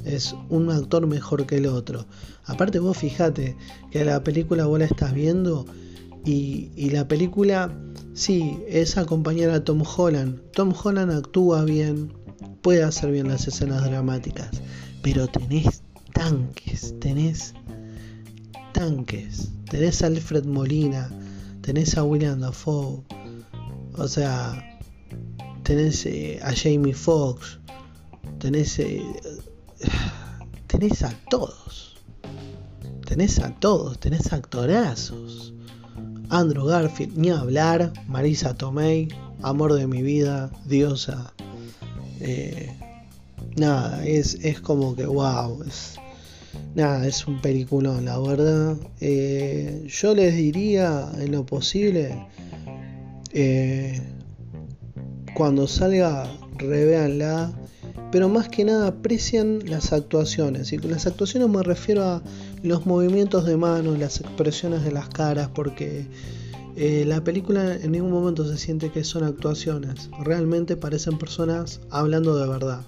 Es 0.05 0.35
un 0.49 0.71
actor 0.71 1.05
mejor 1.07 1.45
que 1.45 1.57
el 1.57 1.67
otro. 1.67 2.05
Aparte 2.45 2.79
vos 2.79 2.97
fijate 2.97 3.55
que 3.91 4.03
la 4.03 4.23
película 4.23 4.65
vos 4.65 4.79
la 4.79 4.85
estás 4.85 5.13
viendo 5.13 5.65
y, 6.25 6.71
y 6.75 6.89
la 6.89 7.07
película, 7.07 7.75
sí, 8.13 8.59
es 8.67 8.97
acompañar 8.97 9.51
a 9.51 9.63
Tom 9.63 9.83
Holland. 9.83 10.41
Tom 10.53 10.73
Holland 10.73 11.11
actúa 11.11 11.63
bien, 11.65 12.13
puede 12.61 12.83
hacer 12.83 13.11
bien 13.11 13.27
las 13.27 13.47
escenas 13.47 13.83
dramáticas, 13.83 14.49
pero 15.01 15.27
tenés 15.27 15.83
tanques, 16.13 16.95
tenés 16.99 17.53
tanques, 18.73 19.51
tenés 19.69 20.01
a 20.01 20.07
Alfred 20.07 20.45
Molina, 20.45 21.09
tenés 21.61 21.97
a 21.97 22.03
William 22.03 22.39
Dafoe, 22.39 23.03
o 23.97 24.07
sea, 24.07 24.79
tenés 25.63 26.05
eh, 26.05 26.39
a 26.43 26.53
Jamie 26.53 26.93
Foxx, 26.93 27.59
tenés, 28.39 28.79
eh, 28.79 29.03
tenés 30.67 31.03
a 31.03 31.13
todos, 31.29 31.97
tenés 33.05 33.39
a 33.39 33.53
todos, 33.59 33.99
tenés 33.99 34.33
actorazos. 34.33 35.53
Andrew 36.29 36.65
Garfield, 36.65 37.17
ni 37.17 37.29
hablar, 37.29 37.91
Marisa 38.07 38.53
Tomei, 38.53 39.09
amor 39.43 39.73
de 39.73 39.85
mi 39.85 40.01
vida, 40.01 40.49
diosa. 40.65 41.33
Eh, 42.21 42.73
nada, 43.57 44.05
es, 44.05 44.35
es 44.35 44.61
como 44.61 44.95
que 44.95 45.05
wow, 45.05 45.61
es, 45.63 45.99
nada, 46.75 47.07
es 47.07 47.27
un 47.27 47.41
peliculón, 47.41 48.05
la 48.05 48.19
verdad. 48.19 48.77
Eh, 48.99 49.85
yo 49.87 50.15
les 50.15 50.35
diría, 50.35 51.09
en 51.17 51.31
lo 51.31 51.45
posible, 51.45 52.27
eh, 53.33 54.01
cuando 55.33 55.67
salga, 55.67 56.25
revéanla. 56.57 57.53
Pero 58.11 58.27
más 58.27 58.49
que 58.49 58.65
nada 58.65 58.87
aprecian 58.87 59.59
las 59.65 59.93
actuaciones. 59.93 60.73
Y 60.73 60.77
con 60.77 60.91
las 60.91 61.07
actuaciones 61.07 61.47
me 61.47 61.63
refiero 61.63 62.03
a 62.03 62.21
los 62.61 62.85
movimientos 62.85 63.45
de 63.45 63.55
manos, 63.55 63.97
las 63.97 64.19
expresiones 64.19 64.83
de 64.83 64.91
las 64.91 65.07
caras, 65.07 65.49
porque 65.53 66.07
eh, 66.75 67.05
la 67.07 67.23
película 67.23 67.73
en 67.73 67.93
ningún 67.93 68.11
momento 68.11 68.45
se 68.45 68.57
siente 68.57 68.91
que 68.91 69.05
son 69.05 69.23
actuaciones. 69.23 70.09
Realmente 70.19 70.75
parecen 70.75 71.17
personas 71.17 71.79
hablando 71.89 72.35
de 72.35 72.49
verdad, 72.49 72.81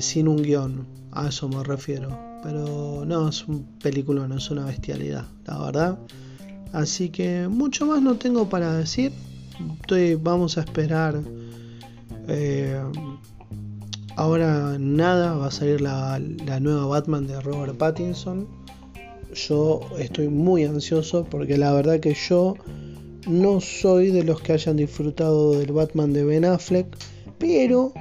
sin 0.00 0.28
un 0.28 0.42
guion. 0.42 0.86
A 1.12 1.28
eso 1.28 1.48
me 1.48 1.64
refiero. 1.64 2.25
Pero 2.42 3.04
no, 3.06 3.28
es 3.28 3.46
un 3.48 3.64
película, 3.80 4.26
no 4.28 4.36
es 4.36 4.50
una 4.50 4.64
bestialidad, 4.64 5.26
la 5.46 5.58
verdad. 5.58 5.98
Así 6.72 7.08
que 7.08 7.48
mucho 7.48 7.86
más 7.86 8.02
no 8.02 8.16
tengo 8.16 8.48
para 8.48 8.74
decir. 8.74 9.12
Estoy, 9.80 10.14
vamos 10.16 10.58
a 10.58 10.60
esperar. 10.60 11.20
Eh, 12.28 12.80
ahora 14.16 14.76
nada, 14.78 15.34
va 15.34 15.46
a 15.46 15.50
salir 15.50 15.80
la, 15.80 16.20
la 16.46 16.60
nueva 16.60 16.86
Batman 16.86 17.26
de 17.26 17.40
Robert 17.40 17.76
Pattinson. 17.76 18.46
Yo 19.34 19.80
estoy 19.98 20.28
muy 20.28 20.64
ansioso 20.64 21.24
porque 21.24 21.58
la 21.58 21.72
verdad 21.72 22.00
que 22.00 22.14
yo 22.14 22.54
no 23.26 23.60
soy 23.60 24.10
de 24.10 24.22
los 24.22 24.40
que 24.40 24.52
hayan 24.52 24.76
disfrutado 24.76 25.58
del 25.58 25.72
Batman 25.72 26.12
de 26.12 26.24
Ben 26.24 26.44
Affleck, 26.44 26.86
pero 27.38 27.92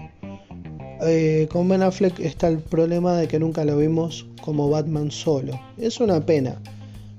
eh, 1.07 1.47
con 1.51 1.67
Ben 1.69 1.83
Affleck 1.83 2.19
está 2.19 2.47
el 2.47 2.59
problema 2.59 3.15
de 3.15 3.27
que 3.27 3.39
nunca 3.39 3.65
lo 3.65 3.77
vimos 3.77 4.25
como 4.41 4.69
Batman 4.69 5.11
solo. 5.11 5.59
Es 5.77 5.99
una 5.99 6.25
pena, 6.25 6.61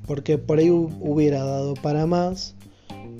porque 0.06 0.38
por 0.38 0.58
ahí 0.58 0.70
hubiera 0.70 1.44
dado 1.44 1.74
para 1.74 2.06
más, 2.06 2.54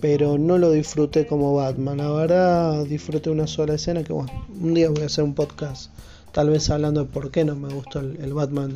pero 0.00 0.38
no 0.38 0.58
lo 0.58 0.70
disfruté 0.70 1.26
como 1.26 1.54
Batman. 1.54 1.98
La 1.98 2.10
verdad, 2.10 2.84
disfruté 2.86 3.30
una 3.30 3.46
sola 3.46 3.74
escena 3.74 4.04
que, 4.04 4.12
bueno, 4.12 4.32
un 4.60 4.74
día 4.74 4.90
voy 4.90 5.02
a 5.02 5.06
hacer 5.06 5.24
un 5.24 5.34
podcast, 5.34 5.90
tal 6.32 6.50
vez 6.50 6.70
hablando 6.70 7.04
de 7.04 7.10
por 7.10 7.30
qué 7.30 7.44
no 7.44 7.54
me 7.56 7.72
gustó 7.72 8.00
el, 8.00 8.34
Batman 8.34 8.72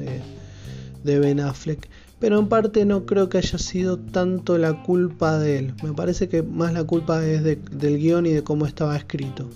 de, 1.04 1.18
Ben 1.18 1.40
Affleck. 1.40 1.88
Pero 2.18 2.38
en 2.38 2.48
parte 2.48 2.84
no 2.84 3.06
creo 3.06 3.28
que 3.28 3.38
haya 3.38 3.58
sido 3.58 3.98
tanto 3.98 4.58
la 4.58 4.82
culpa 4.82 5.38
de 5.38 5.58
él. 5.58 5.74
Me 5.82 5.92
parece 5.92 6.28
que 6.28 6.42
más 6.42 6.72
la 6.72 6.84
culpa 6.84 7.24
es 7.24 7.42
del 7.42 7.98
guion 7.98 8.26
y 8.26 8.30
de 8.30 8.44
cómo 8.44 8.66
estaba 8.66 8.96
escrito. 8.96 9.48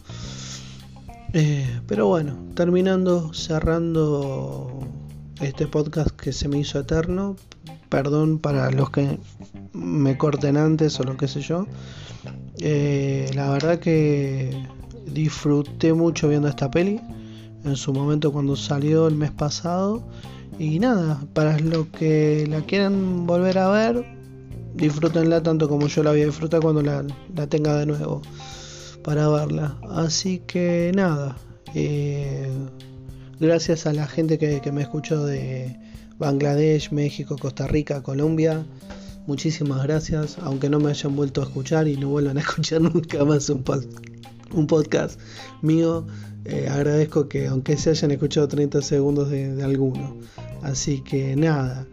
Eh, 1.37 1.81
pero 1.89 2.07
bueno, 2.07 2.37
terminando, 2.55 3.35
cerrando 3.35 4.79
este 5.41 5.67
podcast 5.67 6.11
que 6.11 6.33
se 6.33 6.47
me 6.49 6.59
hizo 6.59 6.79
eterno. 6.79 7.35
Perdón 7.89 8.39
para 8.39 8.71
los 8.71 8.91
que 8.91 9.19
me 9.73 10.17
corten 10.17 10.57
antes 10.57 11.01
o 11.01 11.03
lo 11.03 11.17
que 11.17 11.27
sé 11.27 11.41
yo. 11.41 11.67
Eh, 12.61 13.29
la 13.35 13.51
verdad 13.51 13.81
que 13.81 14.65
disfruté 15.07 15.93
mucho 15.93 16.29
viendo 16.29 16.47
esta 16.47 16.71
peli. 16.71 17.01
En 17.65 17.75
su 17.75 17.93
momento 17.93 18.33
cuando 18.33 18.55
salió 18.55 19.09
el 19.09 19.17
mes 19.17 19.33
pasado. 19.33 20.05
Y 20.61 20.79
nada, 20.79 21.21
para 21.33 21.59
los 21.59 21.89
que 21.89 22.47
la 22.49 22.61
quieran 22.61 23.27
volver 23.27 23.59
a 23.59 23.71
ver, 23.71 24.07
disfrútenla 24.77 25.43
tanto 25.43 25.69
como 25.69 25.89
yo 25.89 26.05
la 26.05 26.13
voy 26.13 26.23
a 26.23 26.61
cuando 26.61 26.81
la, 26.81 27.05
la 27.35 27.49
tenga 27.49 27.77
de 27.77 27.87
nuevo 27.87 28.23
para 29.05 29.29
verla. 29.29 29.77
Así 29.91 30.41
que 30.41 30.91
nada, 30.95 31.37
eh, 31.75 32.49
gracias 33.39 33.87
a 33.87 33.93
la 33.93 34.09
gente 34.09 34.39
que, 34.39 34.73
me 34.73 34.83
escuchó 34.83 35.25
de 35.25 35.77
Bangladesh, 36.19 36.91
México, 36.91 37.37
Costa 37.39 37.69
Rica, 37.69 38.03
Colombia. 38.03 38.67
Muchísimas 39.27 39.83
gracias, 39.85 40.39
aunque 40.41 40.69
no 40.69 40.81
me 40.81 40.91
hayan 40.91 41.15
vuelto 41.15 41.43
a 41.43 41.45
escuchar 41.45 41.87
y 41.87 41.97
no 41.97 42.09
vuelvan 42.09 42.39
a 42.39 42.41
escuchar 42.47 42.81
nunca 42.81 43.25
más 43.25 43.49
un, 43.51 43.63
podcast 44.67 45.21
mío. 45.63 46.07
Eh, 46.47 46.69
agradezco 46.69 47.29
que 47.29 47.47
aunque 47.47 47.77
se 47.77 47.91
hayan 47.91 48.11
escuchado 48.11 48.49
30 48.49 48.83
segundos 48.83 49.31
de, 49.31 49.63
alguno. 49.63 50.17
Así 50.63 51.03
que 51.03 51.37
nada, 51.37 51.87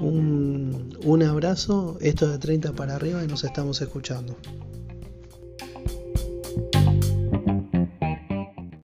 un, 0.00 0.96
un 1.02 1.22
abrazo, 1.22 1.96
esto 2.02 2.28
de 2.28 2.38
30 2.38 2.72
para 2.74 2.96
arriba 2.96 3.24
y 3.24 3.26
nos 3.26 3.42
estamos 3.44 3.80
escuchando. 3.80 4.36